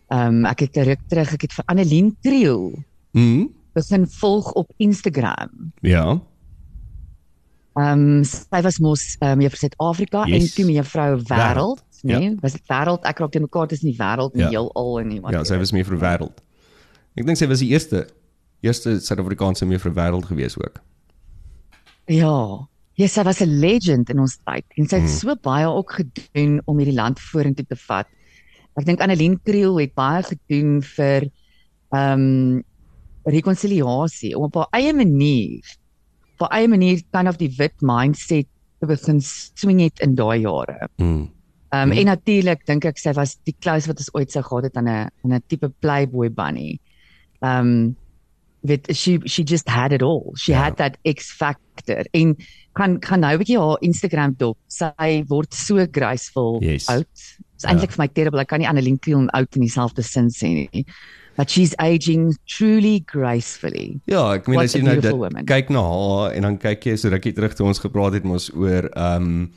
um 0.09 0.45
ek 0.47 0.61
het 0.61 0.77
'n 0.77 0.85
ruk 0.85 1.01
terug 1.09 1.33
ek 1.33 1.43
het 1.43 1.53
vir 1.53 1.65
Annelien 1.67 2.17
Kriel 2.23 2.73
mm, 3.13 3.49
begin 3.75 4.07
volg 4.07 4.53
op 4.53 4.71
Instagram. 4.77 5.73
ja 5.81 6.21
Um 7.79 8.25
sy 8.27 8.61
was 8.65 8.79
mos 8.83 9.03
um 9.23 9.41
juffrou 9.45 9.61
Suid-Afrika 9.69 10.25
Yes. 10.27 10.43
en 10.43 10.55
toe 10.57 10.65
mevrou 10.67 11.21
Wêreld, 11.29 11.83
Ja. 12.03 12.19
nee, 12.19 12.35
was 12.43 12.53
dit 12.57 12.63
Wêreld? 12.67 13.05
Ek 13.07 13.19
raak 13.23 13.31
te 13.33 13.41
mekaar 13.41 13.69
tussen 13.71 13.91
die 13.91 13.99
wêreld 13.99 14.35
en 14.35 14.41
Ja. 14.41 14.49
die 14.49 14.57
heelal 14.57 14.99
en 15.01 15.09
die 15.13 15.21
wat. 15.21 15.33
Ja, 15.33 15.45
sy 15.45 15.59
was 15.59 15.73
meer 15.73 15.85
vir 15.85 15.99
wêreld. 15.99 16.41
Ek 17.17 17.27
dink 17.27 17.37
sy 17.39 17.47
was 17.47 17.61
die 17.61 17.69
eerste 17.71 18.07
eerste 18.63 18.99
Suid-Afrikaanse 19.01 19.67
meer 19.67 19.79
vir 19.79 19.93
wêreld 19.95 20.27
gewees 20.27 20.57
ook. 20.59 20.81
Ja. 22.07 22.67
Ja, 22.99 23.07
sy 23.07 23.23
was 23.23 23.41
'n 23.41 23.61
legend 23.61 24.11
in 24.11 24.19
ons 24.19 24.39
tyd 24.45 24.65
en 24.77 24.89
sy 24.89 24.97
het 24.97 25.05
Hmm. 25.09 25.19
so 25.19 25.35
baie 25.37 25.67
ook 25.67 25.93
gedoen 25.93 26.61
om 26.67 26.79
hierdie 26.79 26.95
land 26.97 27.21
vorentoe 27.21 27.65
te 27.67 27.77
vat. 27.77 28.07
Ek 28.77 28.85
dink 28.87 29.01
Annelien 29.01 29.39
Kriel 29.45 29.77
het 29.79 29.95
baie 29.95 30.23
gedoen 30.23 30.83
vir 30.83 31.31
ehm 31.93 32.13
um, 32.21 32.65
rekonsiliasie 33.25 34.35
op 34.37 34.55
haar 34.55 34.69
eie 34.73 34.93
manier 34.95 35.63
op 36.39 36.47
haar 36.51 36.61
eie 36.61 36.69
manier 36.71 37.03
kind 37.13 37.29
of 37.29 37.37
die 37.41 37.51
wit 37.59 37.75
mindset 37.83 38.47
te 38.81 38.87
begin 38.87 39.21
swing 39.23 39.81
het 39.83 39.99
in 40.01 40.15
daai 40.15 40.41
jare. 40.45 40.89
Mm. 40.99 41.07
Um, 41.71 41.91
Hmm. 41.91 41.93
en 41.93 42.07
natuurlik 42.07 42.65
dink 42.67 42.85
ek 42.89 42.97
sy 42.99 43.13
was 43.13 43.37
die 43.45 43.55
close 43.61 43.87
wat 43.87 43.99
ons 43.99 44.09
ooit 44.15 44.31
sou 44.33 44.43
gehad 44.43 44.65
het 44.65 44.77
aan 44.77 44.89
'n 44.89 45.11
aan 45.25 45.33
'n 45.35 45.43
tipe 45.49 45.69
playboy 45.81 46.31
bunny. 46.31 46.79
Um, 47.43 47.97
weet 48.63 48.87
she 48.97 49.19
she 49.27 49.43
just 49.45 49.69
had 49.69 49.93
it 49.93 50.03
all. 50.03 50.33
She 50.37 50.53
Ja. 50.53 50.63
had 50.63 50.77
that 50.79 50.97
X 51.05 51.31
factor. 51.33 52.07
En 52.15 52.37
gaan 52.75 52.97
gaan 53.03 53.21
nou 53.21 53.35
'n 53.35 53.39
bietjie 53.39 53.59
haar 53.59 53.77
Instagram 53.81 54.35
dop. 54.39 54.57
Sy 54.69 55.25
word 55.29 55.53
so 55.55 55.87
graceful 55.91 56.63
Yes. 56.63 56.89
oud. 56.89 57.07
Dis 57.13 57.63
Ja. 57.63 57.69
eintlik 57.71 57.91
vir 57.93 57.99
my 58.05 58.09
terrible. 58.09 58.41
Ek 58.41 58.49
kan 58.49 58.61
nie 58.61 58.69
Annelien 58.69 58.99
Kriel 58.99 59.29
oud 59.29 59.57
in 59.57 59.63
dieselfde 59.63 60.03
sin 60.03 60.29
sê 60.31 60.49
nie. 60.73 60.85
But 61.39 61.51
she's 61.55 61.73
aging 61.79 62.35
truly 62.51 62.99
gracefully. 63.07 64.01
Ja, 64.11 64.25
ek 64.35 64.49
meen 64.51 64.59
What 64.59 64.65
as 64.67 64.75
jy 64.75 64.83
nou 64.83 64.97
dit 64.99 65.13
woman. 65.15 65.47
kyk 65.47 65.69
na 65.71 65.83
haar 65.87 66.33
en 66.35 66.43
dan 66.49 66.57
kyk 66.59 66.83
jy 66.91 66.97
so 66.99 67.13
rukkie 67.15 67.33
terug 67.37 67.55
toe 67.55 67.69
ons 67.71 67.79
gepraat 67.79 68.17
het 68.19 68.25
mos 68.27 68.49
oor 68.59 68.89
um, 68.99 69.53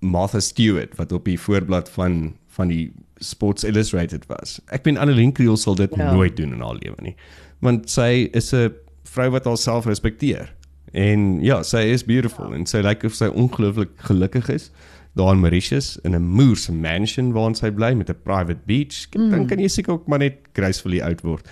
Martha 0.00 0.38
Stewart 0.40 0.94
wat 1.00 1.12
op 1.12 1.26
die 1.26 1.38
voorblad 1.40 1.90
van 1.96 2.34
van 2.58 2.70
die 2.70 2.92
Sports 3.22 3.64
Illustrated 3.66 4.26
was. 4.30 4.60
Ek 4.70 4.84
meen 4.86 4.96
Annelien 4.98 5.32
Kriel 5.34 5.56
sal 5.58 5.74
dit 5.74 5.90
Ja. 5.98 6.12
nooit 6.14 6.36
doen 6.38 6.52
in 6.54 6.62
haar 6.62 6.78
lewe 6.78 6.96
nie. 7.02 7.16
Want 7.60 7.90
sy 7.90 8.30
is 8.32 8.52
'n 8.54 8.70
vrou 9.04 9.30
wat 9.30 9.44
haarself 9.44 9.86
respekteer 9.86 10.54
En 10.94 11.40
ja, 11.44 11.62
sy 11.62 11.82
is 11.92 12.02
beautiful 12.04 12.54
en 12.54 12.64
sy 12.66 12.78
lyk 12.80 13.02
of 13.04 13.14
sy 13.14 13.26
ongelooflik 13.28 13.90
gelukkig 14.08 14.48
is 14.48 14.70
daar 15.14 15.32
in 15.34 15.40
Mauritius 15.40 15.96
in 16.04 16.14
'n 16.14 16.22
moerse 16.22 16.72
mansion 16.72 17.32
waar 17.32 17.54
sy 17.54 17.70
bly 17.70 17.92
met 17.94 18.08
'n 18.10 18.16
private 18.22 18.60
beach. 18.66 19.06
Mm. 19.16 19.30
Dan 19.30 19.46
kan 19.46 19.58
jy 19.58 19.68
seker 19.68 19.92
ook 19.92 20.06
maar 20.06 20.18
net 20.18 20.36
gracefully 20.52 21.00
oud 21.00 21.20
word 21.22 21.48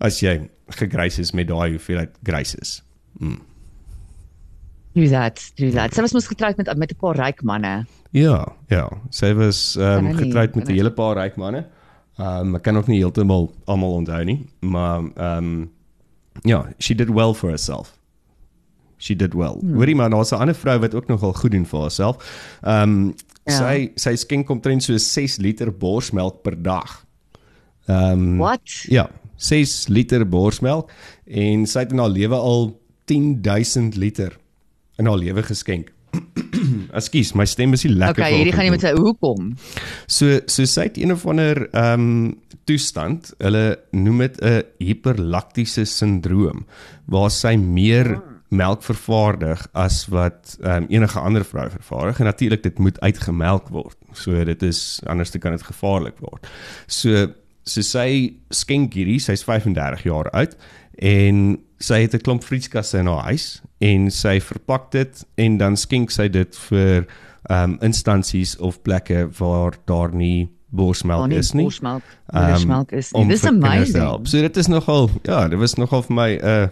as 0.00 0.20
jy 0.20 0.48
gegrys 0.68 1.18
is 1.18 1.32
met 1.32 1.46
daai 1.48 1.70
hoeveelheid 1.70 2.10
graces. 2.22 2.82
Mm. 3.20 3.40
Do 4.94 5.08
that, 5.08 5.52
do 5.56 5.70
that. 5.70 5.94
Sy 5.94 6.02
was 6.04 6.12
mos 6.12 6.26
getroud 6.28 6.56
met 6.56 6.68
met 6.76 6.92
'n 6.92 6.96
paar 7.00 7.16
ryk 7.16 7.42
manne. 7.42 7.86
Ja, 8.10 8.46
ja. 8.68 8.88
Sy 9.10 9.32
was 9.34 9.76
ehm 9.76 10.06
um, 10.06 10.06
hy 10.06 10.24
getroud 10.24 10.54
met 10.54 10.64
'n 10.68 10.70
hy- 10.70 10.76
hele 10.76 10.90
paar 10.90 11.16
ryk 11.16 11.36
manne. 11.36 11.64
Ehm 12.18 12.46
um, 12.48 12.54
ek 12.56 12.62
kan 12.62 12.76
ook 12.76 12.86
nie 12.88 12.98
heeltemal 12.98 13.52
almal 13.66 13.92
onthou 13.94 14.24
nie, 14.24 14.46
maar 14.60 15.00
ehm 15.16 15.38
um, 15.38 15.70
ja, 16.44 16.66
she 16.78 16.94
did 16.94 17.08
well 17.08 17.32
for 17.34 17.48
herself. 17.48 17.96
She 19.02 19.16
did 19.18 19.34
well. 19.34 19.58
Hmm. 19.60 19.74
Hoorie 19.80 19.96
maar 19.98 20.10
daar's 20.10 20.30
'n 20.32 20.38
ander 20.38 20.54
vrou 20.54 20.78
wat 20.78 20.94
ook 20.94 21.08
nogal 21.08 21.32
goed 21.32 21.50
doen 21.50 21.66
vir 21.66 21.80
haarself. 21.80 22.16
Ehm 22.62 22.82
um, 22.82 23.14
Ja. 23.44 23.58
sy 23.58 23.90
sy 23.96 24.14
skenk 24.16 24.50
omtrent 24.50 24.82
so 24.82 24.96
6 24.96 25.38
liter 25.42 25.72
borsmelk 25.72 26.42
per 26.42 26.54
dag. 26.62 27.04
Ehm 27.88 28.12
um, 28.12 28.36
What? 28.38 28.84
Ja, 28.88 29.08
6 29.36 29.88
liter 29.88 30.22
borsmelk 30.28 30.90
en 31.26 31.66
sy 31.66 31.78
het 31.82 31.92
in 31.92 31.98
haar 31.98 32.08
lewe 32.14 32.34
al 32.36 32.80
10000 33.06 33.96
liter 33.96 34.38
in 34.98 35.06
haar 35.06 35.18
lewe 35.18 35.42
geskenk. 35.42 35.90
Ekskuus, 36.98 37.32
my 37.34 37.44
stem 37.48 37.72
is 37.72 37.82
nie 37.84 37.94
lekker 37.94 38.22
Okay, 38.22 38.36
hierdie 38.36 38.52
gaan 38.52 38.64
jy 38.68 38.70
met 38.70 38.84
sy 38.84 38.92
hoekom? 38.94 39.56
So 40.06 40.38
so 40.46 40.64
sy 40.64 40.82
het 40.82 40.98
een 41.00 41.12
of 41.12 41.26
ander 41.26 41.66
ehm 41.72 42.00
um, 42.00 42.34
toestand. 42.64 43.32
Hulle 43.42 43.78
noem 43.90 44.18
dit 44.18 44.36
'n 44.42 44.62
hiperlaktiese 44.78 45.84
sindroom 45.84 46.62
waar 47.10 47.30
sy 47.30 47.56
meer 47.56 48.20
melk 48.52 48.82
vervaardig 48.84 49.62
as 49.72 50.06
wat 50.12 50.56
ehm 50.60 50.82
um, 50.84 50.86
enige 50.92 51.20
ander 51.20 51.44
vrou 51.44 51.66
vervaardig 51.70 52.18
en 52.20 52.24
natuurlik 52.28 52.62
dit 52.62 52.78
moet 52.78 53.00
uitgemelk 53.00 53.68
word. 53.72 53.96
So 54.12 54.44
dit 54.44 54.62
is 54.62 55.00
anders 55.06 55.30
dan 55.30 55.40
kan 55.40 55.52
dit 55.56 55.62
gevaarlik 55.62 56.18
word. 56.20 56.46
So 56.86 57.26
so 57.64 57.80
sy 57.80 58.32
skenk 58.50 58.94
hierdie, 58.98 59.20
sy's 59.22 59.44
35 59.46 60.02
jaar 60.02 60.30
oud 60.34 60.56
en 60.98 61.58
sy 61.78 62.00
het 62.02 62.14
'n 62.14 62.20
klomp 62.26 62.44
frietskasse 62.44 62.98
in 62.98 63.06
haar 63.06 63.24
huis 63.30 63.62
en 63.80 64.10
sy 64.10 64.40
verpak 64.40 64.90
dit 64.92 65.24
en 65.36 65.58
dan 65.58 65.76
skenk 65.76 66.10
sy 66.10 66.28
dit 66.28 66.56
vir 66.70 67.06
ehm 67.50 67.72
um, 67.72 67.78
instansies 67.82 68.56
of 68.58 68.82
plekke 68.82 69.28
waar 69.38 69.72
daar 69.86 70.14
nie 70.14 70.48
borsmelk 70.72 71.28
nee, 71.28 71.38
is 71.38 71.52
nie. 71.52 71.64
borsmelk, 71.64 72.02
Ehm, 72.32 72.42
moedersmelk 72.42 72.92
is 72.92 73.12
nie. 73.12 73.22
om 73.22 73.28
Dis 73.28 73.40
te 73.40 73.48
amazing. 73.48 74.02
help. 74.02 74.26
So 74.28 74.40
dit 74.40 74.56
is 74.56 74.66
nogal 74.66 75.10
ja, 75.22 75.48
dit 75.48 75.58
was 75.58 75.74
nogal 75.74 76.02
vir 76.02 76.14
my 76.14 76.30
'n 76.36 76.44
uh, 76.44 76.68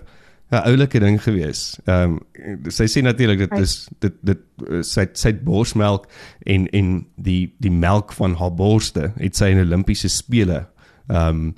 'n 0.51 0.63
oulike 0.67 0.99
ding 0.99 1.23
gewees. 1.23 1.79
Ehm 1.87 2.19
um, 2.19 2.71
sy 2.71 2.89
sê 2.91 3.03
natuurlik 3.03 3.39
dit 3.47 3.59
is 3.59 3.89
dit 4.03 4.15
dit 4.27 4.41
uh, 4.67 4.83
sy 4.83 5.07
sy 5.15 5.33
borsmelk 5.47 6.09
en 6.47 6.67
en 6.75 7.07
die 7.17 7.55
die 7.63 7.73
melk 7.73 8.13
van 8.19 8.35
haar 8.41 8.55
borste 8.55 9.13
het 9.17 9.37
sy 9.37 9.53
in 9.55 9.63
Olimpiese 9.67 10.11
spele 10.11 10.65
ehm 11.09 11.29
um, 11.29 11.53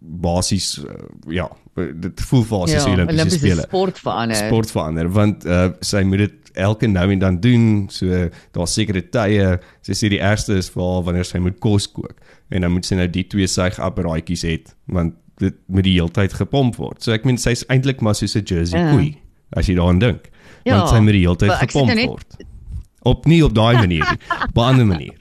basies 0.00 0.78
uh, 0.80 1.06
ja, 1.30 1.44
dit 1.76 2.22
voel 2.28 2.44
vir 2.44 2.58
haar 2.58 2.68
soos 2.68 2.84
die 2.84 2.94
Olimpiese 2.96 3.20
Olympiese 3.20 3.38
spele 3.38 3.66
sport 3.68 3.98
verander. 4.00 4.36
sport 4.36 4.72
verander 4.74 5.10
want 5.12 5.44
uh, 5.46 5.68
sy 5.80 6.02
moet 6.08 6.24
dit 6.24 6.50
elke 6.56 6.88
nou 6.88 7.04
en 7.12 7.20
dan 7.20 7.40
doen 7.40 7.66
so 7.92 8.28
daar's 8.56 8.74
sekere 8.76 9.04
tye 9.12 9.58
sy 9.86 9.96
sê 9.96 10.10
die 10.12 10.20
eerste 10.20 10.56
is 10.56 10.70
vir 10.72 10.82
haar 10.82 11.04
wanneer 11.08 11.28
sy 11.28 11.40
moet 11.44 11.60
kos 11.60 11.88
kook 11.92 12.16
en 12.48 12.64
dan 12.64 12.72
moet 12.72 12.88
sy 12.88 12.98
nou 12.98 13.08
die 13.12 13.26
twee 13.28 13.48
suigapparaatjies 13.50 14.44
het 14.48 14.74
want 14.92 15.16
dit 15.38 15.54
moet 15.68 15.84
die 15.84 15.92
heeltyd 16.00 16.32
gepomp 16.32 16.76
word 16.76 17.02
so 17.02 17.12
ek 17.12 17.24
meen 17.24 17.36
sy's 17.38 17.64
eintlik 17.68 18.00
maar 18.00 18.14
soos 18.14 18.36
'n 18.36 18.44
jersey 18.44 18.80
Ja. 18.80 18.92
koei 18.92 19.16
as 19.56 19.66
jy 19.68 19.74
daaraan 19.74 19.98
dink 19.98 20.30
Ja, 20.66 20.78
want 20.78 20.88
sy 20.90 21.00
moet 21.00 21.12
die 21.12 21.26
heeltyd 21.26 21.52
gepomp 21.52 21.86
nou 21.86 21.96
net- 21.96 22.08
word 22.08 22.36
op 23.06 23.26
nie 23.26 23.42
op 23.44 23.54
daai 23.54 23.74
manier 23.74 24.04
nie 24.10 24.18
op 24.48 24.56
'n 24.56 24.60
ander 24.60 24.86
manier 24.86 25.14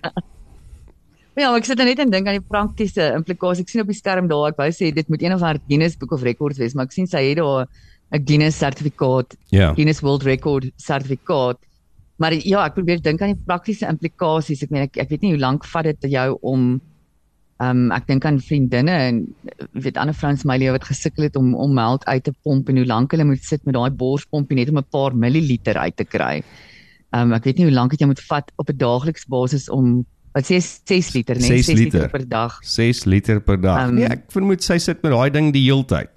Ja, 1.36 1.50
maar 1.50 1.60
ek 1.60 1.66
sit 1.68 1.78
nou 1.78 1.88
net 1.90 2.00
en 2.00 2.10
dink 2.14 2.28
aan 2.28 2.38
die 2.40 2.48
praktiese 2.48 3.10
implikasies. 3.14 3.66
Ek 3.66 3.70
sien 3.74 3.82
op 3.82 3.88
die 3.92 3.98
skerm 3.98 4.30
daar, 4.32 4.54
ek 4.54 4.58
wou 4.62 4.70
sê 4.72 4.94
dit 4.96 5.10
moet 5.12 5.22
een 5.22 5.34
of 5.36 5.42
ander 5.44 5.60
Guinness 5.68 5.98
Book 6.00 6.14
of 6.16 6.24
Records 6.24 6.58
wees, 6.62 6.74
maar 6.74 6.86
ek 6.88 6.94
sien 6.96 7.08
sy 7.12 7.26
het 7.28 7.38
daar 7.42 7.68
'n 8.14 8.24
Guinness 8.26 8.58
sertifikaat, 8.58 9.36
ja 9.52 9.74
Guinness 9.76 10.00
World 10.02 10.24
Record 10.24 10.72
sertifikaat. 10.78 11.58
Maar 12.18 12.34
ja, 12.34 12.64
ek 12.66 12.74
probeer 12.76 13.02
dink 13.02 13.22
aan 13.22 13.34
die 13.34 13.42
praktiese 13.46 13.86
implikasies. 13.90 14.64
Ek 14.64 14.70
meen 14.72 14.84
ek, 14.84 14.96
ek 14.98 15.10
weet 15.10 15.22
nie 15.24 15.32
hoe 15.32 15.40
lank 15.40 15.66
vat 15.66 15.84
dit 15.84 15.98
vir 16.02 16.10
jou 16.10 16.38
om 16.42 16.80
ehm 17.56 17.86
um, 17.86 17.92
ek 17.96 18.08
dink 18.10 18.26
aan 18.28 18.38
vriendinne 18.44 18.92
en 18.92 19.20
eh, 19.48 19.68
weet 19.86 19.98
ander 19.98 20.16
vrouens 20.16 20.42
in 20.44 20.50
my 20.50 20.58
lewe 20.60 20.76
wat 20.76 20.88
gesukkel 20.90 21.24
het 21.30 21.38
om 21.40 21.54
om 21.56 21.72
melk 21.74 22.04
uit 22.04 22.24
te 22.28 22.34
pomp 22.44 22.70
en 22.70 22.82
hoe 22.82 22.88
lank 22.90 23.16
hulle 23.16 23.24
moet 23.24 23.44
sit 23.48 23.64
met 23.64 23.78
daai 23.78 23.96
borspompie 23.96 24.58
net 24.60 24.74
om 24.74 24.82
'n 24.82 24.92
paar 24.92 25.16
milliliter 25.16 25.78
uit 25.78 25.96
te 25.96 26.04
kry. 26.04 26.44
Ehm 27.14 27.32
um, 27.32 27.34
ek 27.34 27.48
weet 27.48 27.58
nie 27.58 27.70
hoe 27.70 27.78
lank 27.78 27.96
dit 27.96 28.04
jou 28.04 28.10
moet 28.12 28.26
vat 28.28 28.52
op 28.58 28.70
'n 28.70 28.78
daaglikse 28.78 29.30
basis 29.30 29.70
om 29.70 30.04
wat 30.36 30.52
sê 30.52 30.60
6 30.60 31.14
liter, 31.14 31.36
nee, 31.40 31.48
6 31.48 31.66
6 31.66 31.78
liter. 31.80 32.00
liter. 32.00 32.10
per 32.10 32.28
dag. 32.28 32.60
6 32.62 33.06
liter 33.06 33.40
per 33.40 33.62
dag 33.62 33.88
Um, 33.88 33.96
nee 33.96 34.10
ek 34.12 34.28
vermoed 34.28 34.62
sy 34.64 34.78
sit 34.78 35.02
met 35.02 35.12
daai 35.12 35.32
ding 35.32 35.54
die 35.54 35.64
heeltyd 35.64 36.12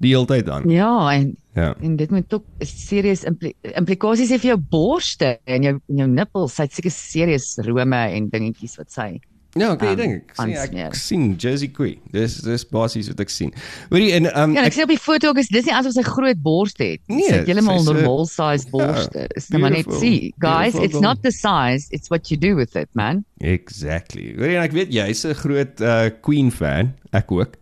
die 0.00 0.14
heeltyd 0.14 0.48
aan 0.48 0.70
Ja, 0.70 1.12
en 1.12 1.36
ja 1.52 1.74
en 1.82 1.96
dit 1.96 2.10
moet 2.10 2.32
ook 2.32 2.44
serieus 2.64 3.24
impli 3.28 3.52
implikasies 3.74 4.30
hê 4.30 4.38
vir 4.38 4.54
jou 4.54 4.60
borste 4.70 5.38
en 5.44 5.62
jou 5.62 5.74
en 5.76 5.98
jou 5.98 6.08
nippels. 6.08 6.54
Sy 6.54 6.62
het 6.62 6.72
seker 6.72 6.90
serieus 6.90 7.58
rome 7.66 8.08
en 8.16 8.30
dingetjies 8.30 8.78
wat 8.78 8.90
sy. 8.90 9.20
Ja, 9.60 9.72
okay, 9.72 9.92
um, 9.92 9.92
um, 9.92 10.00
dink 10.00 10.14
ek. 10.14 10.34
Sien, 10.34 10.54
aansmeer. 10.56 10.86
ek 10.86 10.98
sien 10.98 11.24
Jersey 11.36 11.68
Queen. 11.74 11.98
Dis 12.14 12.38
dis 12.44 12.64
basies 12.68 13.10
wat 13.12 13.20
ek 13.24 13.32
sien. 13.32 13.52
Hoorie 13.90 14.12
en 14.16 14.30
um 14.30 14.56
Ja, 14.56 14.64
ek 14.64 14.72
ek, 14.72 14.78
sien 14.78 14.86
op 14.88 14.94
die 14.94 15.00
foto 15.02 15.32
ook 15.32 15.42
is 15.42 15.50
dis 15.54 15.68
nie 15.68 15.74
asof 15.74 15.96
sy 15.96 16.04
groot 16.06 16.40
borste 16.44 16.84
het. 16.94 17.02
Nee, 17.10 17.26
sy 17.28 17.40
het 17.40 17.50
heeltemal 17.50 17.84
normaal 17.86 18.26
size 18.30 18.70
borste. 18.72 19.26
Dis 19.34 19.50
nou 19.54 19.62
maar 19.64 19.76
net 19.76 19.90
see, 19.98 20.32
guys, 20.38 20.74
beautiful 20.74 20.88
it's 20.88 21.04
not 21.04 21.22
the 21.26 21.34
size, 21.34 21.88
it's 21.90 22.12
what 22.12 22.32
you 22.32 22.38
do 22.40 22.54
with 22.58 22.76
it, 22.76 22.88
man. 22.94 23.24
exactly. 23.40 24.32
Hoorie 24.38 24.58
en 24.58 24.64
ek 24.66 24.74
weet 24.74 24.90
jy's 24.92 25.24
'n 25.26 25.38
groot 25.38 25.80
uh, 25.80 26.10
Queen 26.22 26.50
fan, 26.50 26.94
ek 27.12 27.32
ook. 27.32 27.56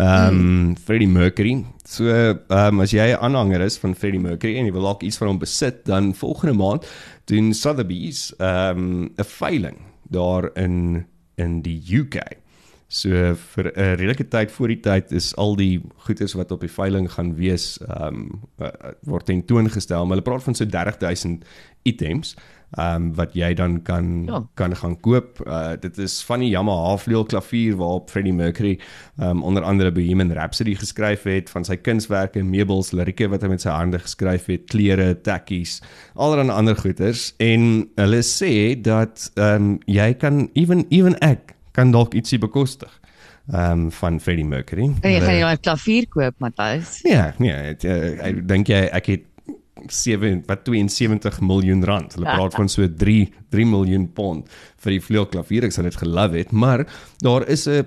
Um 0.00 0.36
mm. 0.36 0.76
Freddie 0.78 1.08
Mercury. 1.08 1.64
So 1.84 2.06
um 2.48 2.80
as 2.80 2.92
jy 2.94 3.10
'n 3.10 3.18
aanhanger 3.20 3.60
is 3.60 3.78
van 3.78 3.94
Freddie 3.94 4.20
Mercury 4.20 4.56
en 4.56 4.66
jy 4.66 4.72
wil 4.72 4.86
dalk 4.86 5.02
iets 5.02 5.18
van 5.18 5.28
hom 5.28 5.38
besit, 5.38 5.84
dan 5.84 6.14
volgende 6.14 6.54
maand 6.54 6.86
doen 7.26 7.52
Sotheby's 7.54 8.32
um 8.38 9.10
'n 9.18 9.24
veiling 9.24 9.78
daar 10.10 10.50
in 10.54 11.06
in 11.40 11.60
die 11.64 11.80
UK. 12.00 12.20
So 12.90 13.34
vir 13.54 13.70
'n 13.70 13.96
redelike 13.96 14.28
tyd 14.28 14.50
voor 14.50 14.68
die 14.68 14.80
tyd 14.82 15.12
is 15.12 15.34
al 15.36 15.54
die 15.56 15.80
goederes 16.06 16.34
wat 16.34 16.50
op 16.50 16.60
die 16.60 16.72
veiling 16.72 17.06
gaan 17.12 17.36
wees, 17.36 17.78
ehm 17.86 18.26
um, 18.58 18.70
word 19.06 19.26
tentoongestel. 19.26 20.06
Maar 20.06 20.18
hulle 20.18 20.30
praat 20.30 20.42
van 20.42 20.54
so 20.54 20.66
30000 20.66 21.44
items 21.82 22.34
ehm 22.78 22.94
um, 22.94 23.14
wat 23.14 23.32
jy 23.34 23.54
dan 23.54 23.82
kan 23.82 24.24
Ja. 24.26 24.42
kan 24.54 24.76
gaan 24.76 25.00
koop. 25.00 25.40
Uh 25.46 25.72
dit 25.80 25.98
is 25.98 26.22
van 26.24 26.40
die 26.40 26.48
Yamaha 26.50 26.96
vleuelklavier 26.96 27.76
waarop 27.76 28.10
Freddie 28.10 28.32
Mercury 28.32 28.78
um, 29.18 29.42
onder 29.42 29.62
andere 29.62 29.92
Bohemian 29.92 30.32
Rhapsody 30.32 30.74
geskryf 30.74 31.22
het, 31.22 31.50
van 31.50 31.64
sy 31.64 31.76
kunswerke, 31.76 32.42
meubels, 32.42 32.92
lirieke 32.92 33.28
wat 33.28 33.42
hy 33.42 33.48
met 33.48 33.60
sy 33.60 33.70
hande 33.70 33.98
geskryf 33.98 34.46
het, 34.46 34.66
klere, 34.70 35.14
tekkies, 35.20 35.80
allerlei 36.14 36.50
ander 36.54 36.76
goederes 36.76 37.34
en 37.38 37.88
hulle 37.96 38.22
sê 38.22 38.80
dat 38.80 39.30
ehm 39.34 39.54
um, 39.54 39.78
jy 39.86 40.14
kan 40.14 40.48
even 40.54 40.86
even 40.90 41.18
ek 41.20 41.54
kan 41.72 41.90
dalk 41.92 42.14
ietsie 42.14 42.38
bekostig 42.38 42.90
ehm 43.50 43.72
um, 43.72 43.90
van 43.92 44.20
Freddie 44.20 44.44
Mercury. 44.46 44.92
En 45.02 45.10
jy 45.10 45.20
gaan 45.20 45.34
jy 45.34 45.52
'n 45.52 45.58
klavier 45.60 46.06
koop, 46.08 46.34
Matthys? 46.38 47.02
Nee, 47.02 47.22
nee, 47.38 47.50
het, 47.52 47.84
uh, 47.84 48.26
ek 48.28 48.46
dink 48.48 48.66
jy 48.68 48.82
ek 48.92 49.06
het 49.06 49.22
7 49.88 50.42
wat 50.46 50.64
72 50.64 51.40
miljoen 51.40 51.84
rand. 51.84 52.14
Hulle 52.14 52.26
praat 52.26 52.54
van 52.54 52.68
so 52.68 52.88
3 52.88 53.32
3 53.50 53.66
miljoen 53.66 54.12
pond 54.12 54.48
vir 54.84 54.96
die 54.96 55.00
vleuelklavier. 55.00 55.64
Ek 55.64 55.72
sal 55.72 55.84
dit 55.84 55.96
gelove 55.96 56.36
het, 56.38 56.52
maar 56.52 56.86
daar 57.18 57.48
is 57.48 57.66
'n 57.68 57.86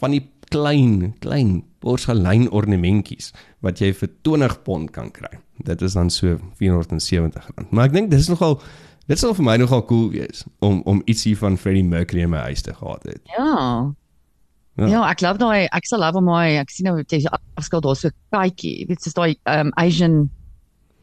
van 0.00 0.10
die 0.10 0.24
klein 0.50 1.14
klein 1.18 1.64
porselein 1.82 2.50
ornamentjies 2.50 3.32
wat 3.64 3.80
jy 3.80 3.92
vir 3.92 4.10
20 4.22 4.62
pond 4.62 4.90
kan 4.90 5.10
kry. 5.10 5.38
Dit 5.64 5.82
is 5.82 5.92
dan 5.92 6.10
so 6.10 6.38
470 6.58 7.48
rand. 7.56 7.70
Maar 7.70 7.86
ek 7.86 7.92
dink 7.92 8.10
dis 8.10 8.28
nogal 8.28 8.60
dit 9.06 9.18
sal 9.18 9.34
vir 9.34 9.44
my 9.44 9.56
nogal 9.56 9.84
cool 9.86 10.10
wees 10.10 10.44
om 10.60 10.82
om 10.84 11.02
ietsie 11.06 11.36
van 11.38 11.56
Freddie 11.56 11.84
Mercury 11.86 12.22
in 12.26 12.30
my 12.30 12.42
huis 12.50 12.62
te 12.62 12.74
gehad 12.74 13.02
het. 13.02 13.22
Ja. 13.36 13.92
Ja. 14.76 14.86
Ja, 14.86 15.02
ek 15.08 15.22
glo 15.22 15.32
daai 15.40 15.68
ek 15.72 15.86
sal 15.88 16.02
love 16.04 16.20
om 16.20 16.26
my 16.28 16.58
ek 16.60 16.70
sien 16.70 16.90
nou 16.90 16.98
jy 17.00 17.22
afskil 17.56 17.80
daar 17.80 17.96
so 17.96 18.08
'n 18.08 18.16
katjie. 18.34 18.80
Jy 18.80 18.86
weet 18.88 19.02
soos 19.02 19.14
daai 19.14 19.36
um 19.46 19.72
Asian 19.76 20.30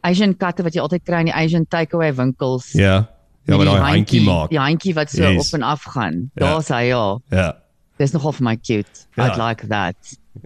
Asian 0.04 0.36
katte 0.36 0.64
wat 0.66 0.76
jy 0.76 0.84
altyd 0.84 1.04
kry 1.08 1.24
in 1.24 1.30
die 1.32 1.36
Asian 1.36 1.66
takeaway 1.70 2.12
winkels. 2.14 2.72
Ja. 2.76 3.04
Ja, 3.44 3.56
maar 3.56 3.68
daai 3.68 3.80
handjie 3.98 4.22
maak. 4.24 4.48
Die 4.52 4.60
handjie 4.60 4.94
wat 4.96 5.10
so 5.12 5.22
Yes. 5.22 5.48
op 5.48 5.58
en 5.58 5.62
af 5.62 5.82
gaan. 5.82 6.30
Ja. 6.34 6.46
Daar's 6.46 6.68
hy 6.68 6.84
ja. 6.88 7.18
Ja. 7.30 7.56
Dis 7.96 8.12
nogal 8.12 8.32
vir 8.32 8.44
my 8.44 8.56
cute. 8.56 9.04
Ja. 9.14 9.26
I'd 9.26 9.36
like 9.36 9.66
that. 9.68 9.96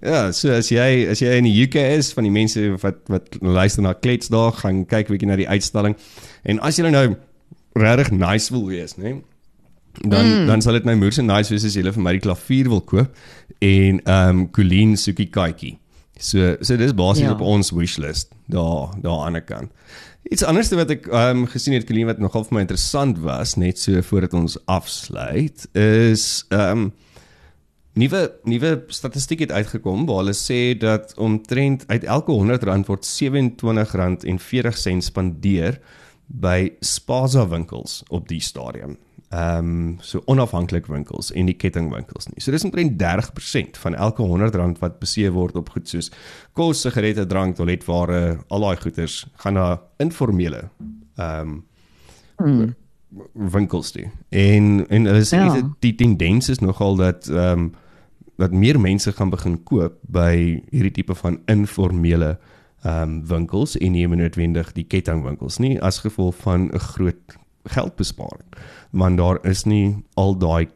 Ja, 0.03 0.33
so 0.33 0.53
as 0.53 0.69
jy 0.69 1.07
as 1.11 1.23
jy 1.23 1.31
in 1.39 1.47
die 1.49 1.55
UK 1.65 1.81
is 1.97 2.13
van 2.13 2.27
die 2.27 2.33
mense 2.33 2.61
wat 2.83 3.01
wat 3.09 3.39
luister 3.41 3.83
na 3.83 3.95
kletsdae, 3.97 4.53
gaan 4.61 4.85
kyk 4.87 5.09
bietjie 5.09 5.31
na 5.31 5.39
die 5.41 5.49
uitstalling. 5.49 5.97
En 6.45 6.61
as 6.61 6.77
jy 6.77 6.91
nou 6.91 7.17
regtig 7.79 8.13
nice 8.13 8.53
wil 8.53 8.67
wees, 8.69 8.97
né? 8.99 9.17
Dan 10.03 10.27
mm. 10.27 10.47
dan 10.47 10.63
sal 10.63 10.77
dit 10.77 10.85
nou 10.85 10.97
moeë 11.01 11.25
nice 11.25 11.55
wees 11.55 11.65
as 11.65 11.77
jy 11.79 11.87
vir 11.89 12.05
my 12.05 12.13
die 12.19 12.23
klavier 12.23 12.69
wil 12.69 12.83
koop 12.85 13.15
en 13.59 14.03
ehm 14.05 14.29
um, 14.29 14.51
Colleen 14.53 14.97
soekie 14.97 15.31
katjie. 15.33 15.79
So 16.19 16.57
so 16.61 16.77
dis 16.77 16.95
basies 16.95 17.25
Ja. 17.29 17.33
op 17.37 17.41
ons 17.41 17.71
wishlist 17.71 18.33
daar 18.51 18.91
daar 19.01 19.27
aan 19.27 19.33
die 19.39 19.45
kant. 19.47 19.71
Iets 20.31 20.43
anders 20.45 20.69
wat 20.75 20.91
ek 20.91 21.07
ehm 21.07 21.45
um, 21.45 21.47
gesien 21.47 21.75
het 21.75 21.87
Colleen 21.87 22.07
wat 22.11 22.19
nogal 22.19 22.45
vir 22.45 22.55
my 22.59 22.61
interessant 22.67 23.19
was 23.23 23.55
net 23.57 23.79
so 23.79 24.03
voordat 24.03 24.35
ons 24.35 24.59
afsluit 24.67 25.69
is 25.79 26.45
ehm 26.51 26.71
um, 26.71 26.93
nuwe 27.99 28.21
nuwe 28.45 28.85
statistiek 28.95 29.41
het 29.47 29.53
uitgekom 29.53 30.05
waar 30.07 30.21
hulle 30.23 30.35
sê 30.37 30.77
dat 30.79 31.15
omtrent 31.19 31.85
uit 31.89 32.05
elke 32.05 32.33
R100 32.33 32.87
word 32.87 33.07
R27.40 33.07 35.03
spandeer 35.03 35.79
by 36.27 36.73
Spaza 36.81 37.47
winkels 37.49 38.03
op 38.09 38.29
die 38.29 38.41
stadium. 38.41 38.97
Ehm 39.29 39.59
um, 39.59 39.97
so 40.01 40.23
onafhanklik 40.25 40.87
winkels 40.89 41.33
en 41.37 41.47
die 41.51 41.57
kettingwinkels 41.57 42.31
nie. 42.31 42.41
So 42.41 42.51
dis 42.51 42.65
omtrent 42.65 42.95
30% 42.97 43.77
van 43.77 43.95
elke 43.95 44.25
R100 44.25 44.79
wat 44.81 44.99
besee 45.03 45.29
word 45.31 45.57
op 45.61 45.69
goed 45.75 45.89
soos 45.89 46.09
kos, 46.57 46.81
sigarette, 46.81 47.27
drank, 47.29 47.59
toiletware, 47.59 48.39
al 48.49 48.65
daai 48.65 48.81
goeders 48.81 49.27
gaan 49.45 49.59
na 49.61 49.67
informele 50.01 50.71
ehm 51.17 51.59
um, 52.39 52.77
winkels 53.33 53.91
toe. 53.93 54.07
En 54.29 54.87
en 54.89 55.05
hulle 55.05 55.25
sê 55.25 55.37
Ja. 55.37 55.55
ja. 55.55 55.75
die 55.81 55.95
tendens 55.95 56.49
is 56.49 56.59
nogal 56.65 56.97
dat 56.97 57.29
ehm 57.29 57.59
um, 57.59 57.75
dat 58.39 58.53
meer 58.53 58.81
mense 58.81 59.13
gaan 59.13 59.31
begin 59.31 59.63
koop 59.65 59.99
by 60.01 60.63
hierdie 60.71 60.93
tipe 61.03 61.15
van 61.15 61.41
informele 61.47 62.39
ehm 62.83 63.03
um, 63.03 63.27
winkels 63.27 63.77
en 63.77 63.93
nie 63.93 64.09
noodwendig 64.09 64.73
die 64.73 64.87
kettingwinkels 64.87 65.59
nie 65.59 65.81
as 65.83 65.99
gevolg 65.99 66.35
van 66.47 66.71
'n 66.73 66.79
groot 66.79 67.37
geldbesparing. 67.69 68.49
Want 68.91 69.17
daar 69.17 69.39
is 69.43 69.65
nie 69.65 70.05
al 70.15 70.37
daai 70.39 70.69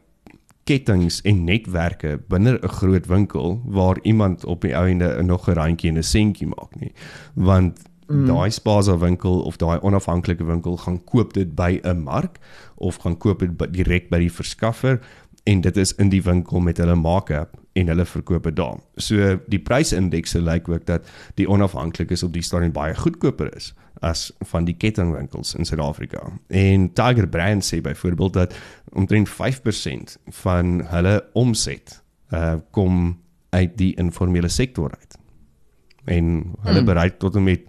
kettings 0.63 1.21
en 1.21 1.43
netwerke 1.43 2.19
binne 2.27 2.59
'n 2.61 2.67
groot 2.67 3.05
winkel 3.05 3.61
waar 3.65 3.97
iemand 4.01 4.45
op 4.45 4.61
die 4.61 4.73
einde 4.73 5.23
nog 5.23 5.47
'n 5.47 5.53
randjie 5.53 5.89
en 5.89 5.97
'n 5.97 6.03
sentjie 6.03 6.47
maak 6.47 6.79
nie. 6.79 6.91
Want 7.33 7.81
mm. 8.07 8.25
daai 8.25 8.49
Spaza 8.51 8.97
winkel 8.97 9.41
of 9.41 9.57
daai 9.57 9.79
onafhanklike 9.81 10.43
winkel 10.43 10.77
gaan 10.77 11.03
koop 11.03 11.33
dit 11.33 11.55
by 11.55 11.79
'n 11.83 12.03
mark 12.03 12.39
of 12.75 12.95
gaan 12.95 13.17
koop 13.17 13.39
dit 13.39 13.73
direk 13.73 14.09
by 14.09 14.17
die 14.17 14.31
verskaffer 14.31 14.99
en 15.43 15.61
dit 15.61 15.77
is 15.77 15.91
in 15.99 16.09
die 16.09 16.23
winkel 16.23 16.59
met 16.59 16.77
hulle 16.77 16.95
markup 16.95 17.57
en 17.73 17.87
hulle 17.87 18.05
verkoop 18.05 18.43
dit 18.47 18.55
daar. 18.55 18.77
So 18.95 19.39
die 19.51 19.59
prysindekse 19.59 20.41
lyk 20.41 20.69
ook 20.69 20.85
dat 20.85 21.09
die 21.39 21.49
onafhanklikes 21.49 22.23
op 22.23 22.33
die 22.33 22.43
stadium 22.45 22.71
baie 22.75 22.95
goedkoper 22.95 23.55
is 23.55 23.73
as 24.03 24.33
van 24.51 24.65
die 24.67 24.75
kettingwinkels 24.75 25.55
in 25.55 25.65
Suid-Afrika. 25.65 26.19
En 26.47 26.93
Tiger 26.93 27.27
Brand 27.27 27.65
sê 27.65 27.81
byvoorbeeld 27.81 28.33
dat 28.33 28.55
omtrent 28.91 29.29
5% 29.29 29.33
van 30.43 30.85
hulle 30.91 31.23
omset 31.33 32.03
uh 32.33 32.55
kom 32.71 33.21
uit 33.53 33.77
die 33.77 33.93
informele 34.01 34.49
sektor 34.49 34.91
uit. 34.99 35.17
En 36.05 36.53
hulle 36.65 36.79
mm. 36.79 36.85
bereik 36.85 37.19
tot 37.19 37.35
en 37.35 37.43
met 37.43 37.61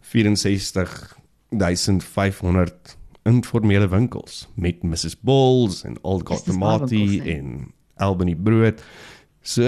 64500 0.00 2.96
informele 3.26 3.88
winkels 3.90 4.46
met 4.54 4.82
Mrs 4.86 5.16
Balls 5.26 5.82
en 5.84 5.98
Old 6.02 6.26
Gotamati 6.28 6.96
winkels, 6.98 7.26
hè? 7.26 7.38
en 7.38 7.72
Albany 7.96 8.34
brood. 8.36 8.82
So 9.42 9.62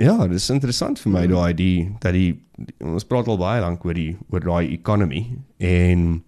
ja, 0.00 0.14
dis 0.28 0.50
interessant 0.50 0.98
vir 1.02 1.12
my 1.12 1.26
Mm. 1.26 1.32
daai 1.34 1.54
die 1.54 1.88
dat 2.00 2.12
die, 2.16 2.30
die 2.56 2.74
ons 2.86 3.04
praat 3.04 3.28
al 3.28 3.36
baie 3.40 3.60
lank 3.60 3.84
oor 3.84 3.94
die 3.94 4.16
oor 4.30 4.40
daai 4.40 4.72
economy 4.72 5.26
en 5.58 6.22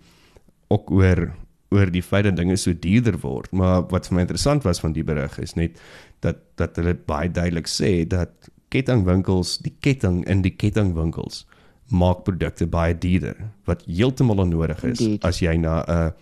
ook 0.69 0.91
oor 0.91 1.33
oor 1.73 1.89
die 1.91 2.03
feit 2.05 2.25
dat 2.25 2.37
dinge 2.37 2.57
so 2.57 2.73
duurder 2.77 3.17
word. 3.23 3.49
Maar 3.53 3.87
wat 3.89 4.07
vir 4.09 4.15
my 4.19 4.21
interessant 4.27 4.63
was 4.65 4.81
van 4.81 4.93
die 4.93 5.05
berig 5.05 5.39
is 5.41 5.55
net 5.57 5.81
dat 6.21 6.37
dat 6.61 6.77
hulle 6.77 6.95
baie 6.95 7.31
duidelik 7.33 7.67
sê 7.67 8.05
dat 8.07 8.51
kettingwinkels, 8.73 9.59
die 9.65 9.73
ketting 9.81 10.23
in 10.29 10.43
die 10.43 10.53
kettingwinkels 10.53 11.47
maak 11.93 12.25
produkte 12.25 12.67
baie 12.67 12.95
duurder 12.97 13.37
wat 13.69 13.83
heeltemal 13.87 14.39
onnodig 14.45 14.85
is 14.85 15.01
Indeed. 15.01 15.25
as 15.25 15.41
jy 15.41 15.57
na 15.57 15.81
'n 15.89 16.13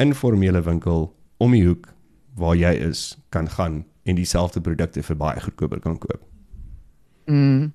informele 0.00 0.62
winkel 0.66 1.08
om 1.38 1.52
die 1.56 1.64
hoek 1.66 1.90
waar 2.40 2.56
jy 2.56 2.72
is 2.88 3.18
kan 3.34 3.48
gaan 3.48 3.84
en 4.08 4.16
dieselfde 4.16 4.62
produkte 4.64 5.02
vir 5.04 5.16
baie 5.16 5.40
goedkoper 5.40 5.80
kan 5.84 5.98
koop. 6.00 6.22
Mm. 7.26 7.70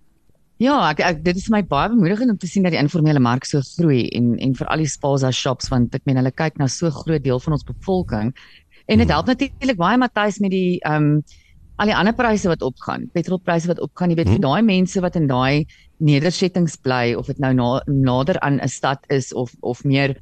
Ja, 0.63 0.77
ek, 0.87 1.01
ek 1.03 1.23
dit 1.25 1.35
is 1.35 1.49
vir 1.49 1.57
my 1.57 1.63
baie 1.67 1.89
bemoedigend 1.91 2.31
om 2.31 2.37
te 2.39 2.47
sien 2.47 2.63
dat 2.63 2.71
die 2.71 2.79
informele 2.79 3.19
mark 3.19 3.45
so 3.47 3.59
groei 3.75 4.05
en 4.15 4.37
en 4.39 4.53
vir 4.55 4.69
al 4.71 4.83
die 4.83 4.91
spaza 4.91 5.31
shops 5.35 5.67
want 5.71 5.95
ek 5.97 6.05
meen 6.07 6.19
hulle 6.21 6.31
kyk 6.31 6.59
na 6.61 6.69
so 6.71 6.91
groot 7.03 7.23
deel 7.25 7.41
van 7.43 7.57
ons 7.57 7.67
bevolking. 7.67 8.31
En 8.87 9.01
dit 9.01 9.09
help 9.11 9.27
natuurlik 9.27 9.81
baie 9.81 9.97
Matthys 9.99 10.39
met 10.39 10.53
die 10.55 10.79
ehm 10.83 11.17
um, 11.17 11.25
al 11.75 11.89
die 11.89 11.95
ander 11.95 12.15
pryse 12.15 12.47
wat 12.47 12.61
opgaan, 12.63 13.09
petrolpryse 13.11 13.67
wat 13.67 13.81
opgaan, 13.83 14.13
jy 14.13 14.15
weet 14.21 14.29
vir 14.29 14.37
Hmm. 14.37 14.45
daai 14.47 14.61
mense 14.63 15.01
wat 15.03 15.17
in 15.19 15.27
daai 15.27 15.67
nedersettings 15.99 16.77
bly 16.77 17.13
of 17.19 17.27
dit 17.27 17.39
nou 17.39 17.51
na, 17.53 17.81
nader 17.87 18.39
aan 18.39 18.61
'n 18.61 18.67
stad 18.71 19.03
is 19.09 19.33
of 19.33 19.51
of 19.61 19.83
meer 19.83 20.15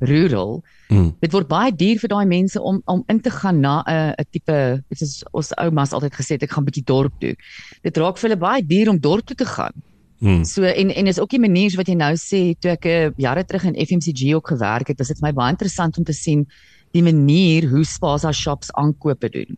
rural, 0.00 0.62
Mm. 0.90 1.12
dit 1.22 1.32
word 1.32 1.46
baie 1.46 1.70
duur 1.70 2.00
vir 2.02 2.10
daai 2.10 2.26
mense 2.26 2.58
om 2.58 2.80
om 2.90 3.04
in 3.06 3.20
te 3.22 3.30
gaan 3.30 3.60
na 3.60 3.82
'n 3.86 4.14
'n 4.18 4.24
tipe 4.30 4.82
is 4.90 5.22
ons 5.32 5.52
oumas 5.56 5.92
altyd 5.92 6.14
gesê 6.14 6.34
het 6.34 6.42
ek 6.42 6.50
gaan 6.50 6.64
bietjie 6.64 6.84
dorp 6.84 7.12
toe. 7.20 7.36
Dit 7.82 7.96
raak 7.96 8.18
vir 8.18 8.30
hulle 8.30 8.40
baie 8.40 8.62
duur 8.62 8.88
om 8.90 8.98
dorp 8.98 9.26
toe 9.26 9.36
te 9.36 9.44
gaan. 9.46 9.72
Mm. 10.18 10.44
So 10.44 10.62
en 10.64 10.90
en 10.90 11.06
is 11.06 11.20
ook 11.20 11.30
die 11.30 11.40
manier 11.40 11.76
wat 11.76 11.86
jy 11.88 11.94
nou 11.94 12.14
sê 12.14 12.58
toe 12.58 12.72
ek 12.72 12.84
uh, 12.86 13.10
jare 13.16 13.44
terug 13.44 13.64
in 13.64 13.86
FMCG 13.86 14.34
ook 14.34 14.48
gewerk 14.48 14.88
het, 14.88 14.98
was 14.98 15.08
dit 15.08 15.18
vir 15.18 15.28
my 15.28 15.32
baie 15.32 15.50
interessant 15.50 15.96
om 15.98 16.04
te 16.04 16.12
sien 16.12 16.46
die 16.92 17.02
manier 17.02 17.68
hoe 17.70 17.84
Spaza 17.84 18.32
shops 18.32 18.72
aankope 18.72 19.30
doen. 19.30 19.56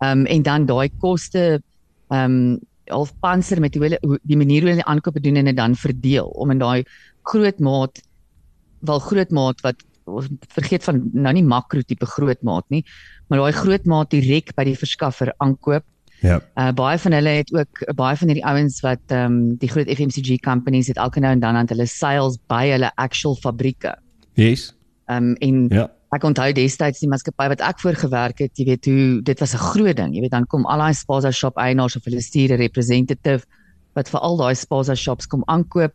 Ehm 0.00 0.20
um, 0.20 0.26
en 0.26 0.42
dan 0.42 0.66
daai 0.66 0.88
koste 0.98 1.60
ehm 2.10 2.24
um, 2.24 2.60
half 2.88 3.12
panser 3.20 3.60
met 3.60 3.74
hoe 3.74 3.82
hulle 3.82 4.18
die 4.22 4.36
manier 4.36 4.62
hoe 4.62 4.70
hulle 4.70 4.84
aankope 4.84 5.20
doen 5.20 5.36
en 5.36 5.44
dit 5.44 5.56
dan 5.56 5.76
verdeel 5.76 6.26
om 6.26 6.50
in 6.50 6.58
daai 6.58 6.84
groot 7.22 7.60
maat 7.60 8.00
wel 8.86 8.98
groot 8.98 9.30
maat 9.30 9.60
wat 9.60 9.76
ons 10.04 10.28
vergeet 10.52 10.84
van 10.84 11.00
nou 11.12 11.32
nie 11.32 11.42
makro 11.44 11.80
tipe 11.80 12.06
groot 12.06 12.42
maat 12.42 12.64
nie, 12.68 12.84
maar 13.28 13.38
daai 13.38 13.52
groot 13.52 13.84
maat 13.86 14.10
direk 14.10 14.54
by 14.54 14.64
die 14.64 14.76
verskaffer 14.76 15.32
aankoop 15.38 15.84
Ja. 16.24 16.40
Uh 16.56 16.70
baie 16.72 16.98
van 16.98 17.12
hulle 17.12 17.28
het 17.28 17.50
ook 17.52 17.82
baie 17.98 18.16
van 18.16 18.30
hierdie 18.30 18.46
ouens 18.48 18.80
wat 18.84 19.12
ehm 19.12 19.32
um, 19.32 19.56
die 19.60 19.68
groot 19.68 19.90
FMCG 19.90 20.38
companies 20.44 20.88
het 20.88 20.96
elke 20.96 21.20
nou 21.20 21.32
en 21.36 21.42
dan 21.42 21.56
aan 21.56 21.68
hulle 21.68 21.86
sales 21.86 22.38
by 22.48 22.62
hulle 22.70 22.90
actual 22.96 23.36
fabrieke. 23.42 23.92
Yes. 24.40 24.72
Ehm 25.06 25.34
um, 25.34 25.34
en 25.34 25.66
Ja. 25.68 25.90
ek 26.14 26.24
onthou 26.24 26.52
destyds 26.52 27.00
die 27.02 27.08
maatskappy 27.08 27.48
wat 27.48 27.60
ek 27.60 27.80
voor 27.80 27.98
gewerk 27.98 28.38
het, 28.38 28.56
jy 28.56 28.64
weet 28.64 28.84
hoe 28.86 29.22
dit 29.22 29.40
was 29.40 29.54
'n 29.54 29.58
groot 29.58 29.96
ding. 29.96 30.14
Jy 30.14 30.20
weet 30.20 30.30
dan 30.30 30.46
kom 30.46 30.64
al 30.66 30.78
daai 30.78 30.94
Spaza 30.94 31.30
shop 31.30 31.56
eienaars 31.56 31.96
of 31.96 32.04
hulle 32.04 32.20
stuur 32.20 32.52
'n 32.52 32.58
representative 32.58 33.44
wat 33.94 34.08
vir 34.08 34.20
al 34.20 34.36
daai 34.36 34.54
Spaza 34.54 34.94
shops 34.94 35.26
kom 35.26 35.42
aankoop. 35.46 35.92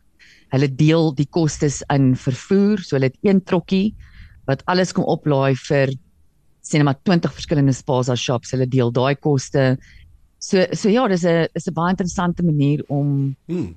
Hulle 0.50 0.68
deel 0.68 1.14
die 1.14 1.28
kostes 1.30 1.82
in 1.94 2.14
vervoer, 2.16 2.82
so 2.82 2.96
hulle 2.96 3.10
het 3.10 3.18
een 3.22 3.42
trokkie 3.44 3.94
wat 4.50 4.64
alles 4.66 4.92
kom 4.92 5.04
oplaai 5.04 5.54
vir 5.68 5.92
net 6.72 6.84
maar 6.84 6.98
20 7.02 7.32
verskillende 7.32 7.72
Spaza 7.72 8.16
shops. 8.16 8.50
Hulle 8.54 8.66
deel 8.66 8.90
daai 8.92 9.14
koste. 9.16 9.76
So 10.38 10.66
so 10.72 10.88
ja, 10.88 11.06
dis 11.08 11.24
'n 11.24 11.48
is 11.54 11.68
'n 11.68 11.74
baie 11.74 11.90
interessante 11.90 12.42
manier 12.42 12.84
om 12.88 13.36
Mm. 13.48 13.74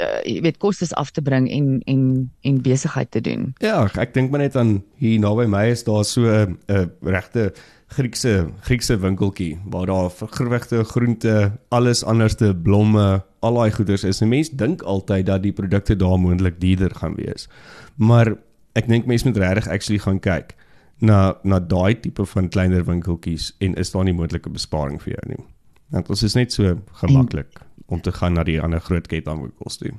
Uh, 0.00 0.20
jy 0.24 0.40
weet 0.44 0.58
kostes 0.62 0.94
af 0.94 1.10
te 1.10 1.22
bring 1.22 1.50
en 1.50 1.80
en 1.90 2.30
en 2.42 2.60
besigheid 2.62 3.10
te 3.10 3.20
doen. 3.20 3.52
Ja, 3.62 3.84
ek 4.00 4.14
dink 4.14 4.30
maar 4.30 4.44
net 4.44 4.56
aan 4.56 4.82
hier 5.02 5.20
naby 5.22 5.46
my 5.50 5.66
is 5.70 5.84
daar 5.84 6.04
so 6.04 6.26
'n 6.26 6.58
'n 6.68 6.90
regte 7.02 7.52
Griekse 7.94 8.48
Griekse 8.60 8.96
winkeltjie 8.98 9.58
waar 9.70 9.86
daar 9.86 10.10
vergewigte 10.10 10.84
groente, 10.84 11.52
alles 11.68 12.04
anderste 12.04 12.54
blomme, 12.54 13.22
al 13.40 13.54
daai 13.54 13.70
goeders 13.70 14.04
is. 14.04 14.20
'n 14.20 14.28
Mens 14.28 14.50
dink 14.50 14.82
altyd 14.82 15.26
dat 15.26 15.42
die 15.42 15.52
produkte 15.52 15.96
daar 15.96 16.18
moontlik 16.18 16.60
duurder 16.60 16.94
gaan 16.94 17.14
wees. 17.14 17.48
Maar 17.96 18.34
ek 18.72 18.88
dink 18.88 19.06
mense 19.06 19.26
moet 19.26 19.36
regtig 19.36 19.68
actually 19.68 19.98
gaan 19.98 20.20
kyk 20.20 20.54
na 20.98 21.36
na 21.42 21.60
daai 21.60 22.00
tipe 22.00 22.26
van 22.26 22.48
kleiner 22.48 22.84
winkeltjies 22.84 23.54
en 23.58 23.74
is 23.74 23.90
daar 23.90 24.04
nie 24.04 24.14
moontlike 24.14 24.50
besparing 24.50 25.02
vir 25.02 25.12
jou 25.12 25.28
nie. 25.28 25.44
Want 25.90 26.10
ons 26.10 26.22
is 26.22 26.34
net 26.34 26.52
so 26.52 26.78
gemaklik 26.92 27.60
om 27.86 28.00
te 28.00 28.12
gaan 28.12 28.32
na 28.34 28.44
die 28.44 28.60
ander 28.62 28.80
groot 28.80 29.06
kettingwinkels 29.06 29.76
toe. 29.76 29.92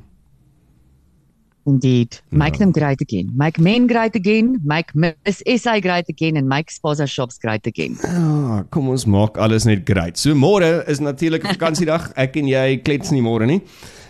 Indeed. 1.67 2.21
Make 2.29 2.51
Ja. 2.51 2.57
them 2.59 2.71
great 2.73 3.01
again. 3.01 3.31
Make 3.35 3.59
men 3.61 3.87
great 3.87 4.15
again, 4.15 4.61
make 4.63 4.91
Miss 4.93 5.41
SA 5.45 5.79
great 5.79 6.07
again 6.09 6.37
and 6.37 6.47
make 6.47 6.69
Spaza 6.71 7.07
shops 7.07 7.37
great 7.39 7.65
again. 7.67 7.97
Ja, 8.03 8.63
kom 8.69 8.89
ons 8.89 9.05
maak 9.05 9.37
alles 9.37 9.65
net 9.65 9.81
great. 9.89 10.17
So 10.17 10.35
môre 10.35 10.83
is 10.87 10.99
natuurlik 10.99 11.41
vakansiedag. 11.57 12.11
Ek 12.15 12.35
en 12.37 12.47
jy 12.47 12.77
klets 12.83 13.09
nie 13.11 13.21
môre 13.21 13.47
nie. 13.49 13.61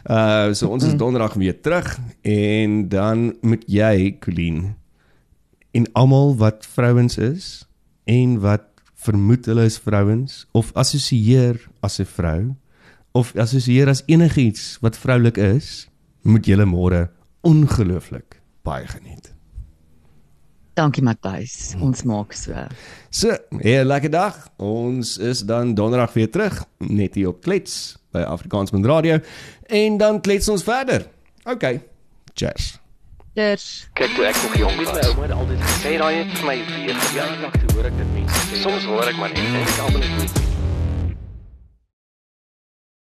Uh 0.09 0.51
so 0.53 0.67
ons 0.69 0.83
is 0.83 0.93
donderdag 0.99 1.33
weer 1.39 1.55
terug 1.61 1.95
en 2.23 2.89
dan 2.89 3.33
moet 3.41 3.63
jy, 3.67 4.17
Colleen, 4.19 4.75
en 5.73 5.87
almal 5.93 6.35
wat 6.35 6.65
vrouens 6.65 7.17
is 7.17 7.63
en 8.03 8.39
wat 8.43 8.67
vermoed 8.95 9.45
hulle 9.45 9.63
is 9.65 9.79
vrouens 9.79 10.43
of 10.51 10.73
assosieer 10.75 11.55
as 11.81 11.99
'n 12.01 12.05
vrou 12.05 12.55
of 13.15 13.31
assosieer 13.39 13.87
as 13.91 14.03
enigiets 14.11 14.75
wat 14.83 14.97
vroulik 14.99 15.37
is, 15.39 15.87
moet 16.27 16.45
julle 16.49 16.65
môre 16.67 17.05
ongelooflik 17.47 18.41
baie 18.65 18.87
geniet. 18.89 19.31
Dankie 20.75 21.03
Matthys. 21.05 21.71
Ons 21.79 22.03
maak 22.03 22.33
so. 22.35 22.65
So, 23.09 23.31
hey, 23.61 23.85
lekker 23.87 24.11
dag. 24.11 24.35
Ons 24.59 25.13
is 25.23 25.45
dan 25.47 25.71
donderdag 25.77 26.11
weer 26.17 26.27
terug 26.31 26.57
net 26.83 27.15
hier 27.15 27.29
op 27.31 27.39
Klets 27.45 27.95
by 28.11 28.25
Afrikaansmond 28.27 28.85
Radio 28.91 29.21
en 29.71 29.95
dan 30.01 30.19
klets 30.21 30.49
ons 30.51 30.63
verder. 30.67 31.07
OK. 31.47 31.63
Cheers. 32.33 32.73
Cheers. 33.35 33.69
Kyk 33.95 34.17
toe 34.17 34.27
ek 34.27 34.41
nog 34.43 34.57
jong 34.59 34.75
Weet 34.81 34.91
my 34.91 34.99
was. 34.99 35.07
ouma 35.13 35.23
het 35.29 35.37
altyd 35.37 35.63
gesê 35.63 35.79
Sê 35.87 35.95
daai 36.03 36.15
het 36.19 36.35
vir 36.35 36.49
my 36.51 36.57
weer 36.73 36.91
ja, 36.91 36.99
verjaar. 37.07 37.39
dag 37.45 37.55
toe 37.61 37.71
hoor 37.77 37.89
ek 37.93 37.97
dit 38.01 38.13
mense 38.19 38.43
sê. 38.49 38.61
Soms 38.65 38.91
hoor 38.91 39.07
ek 39.13 39.23
maar 39.23 39.31
net 39.35 39.47
en 39.47 39.63
ek 39.63 39.81
almal 39.87 40.05
net. 40.19 40.54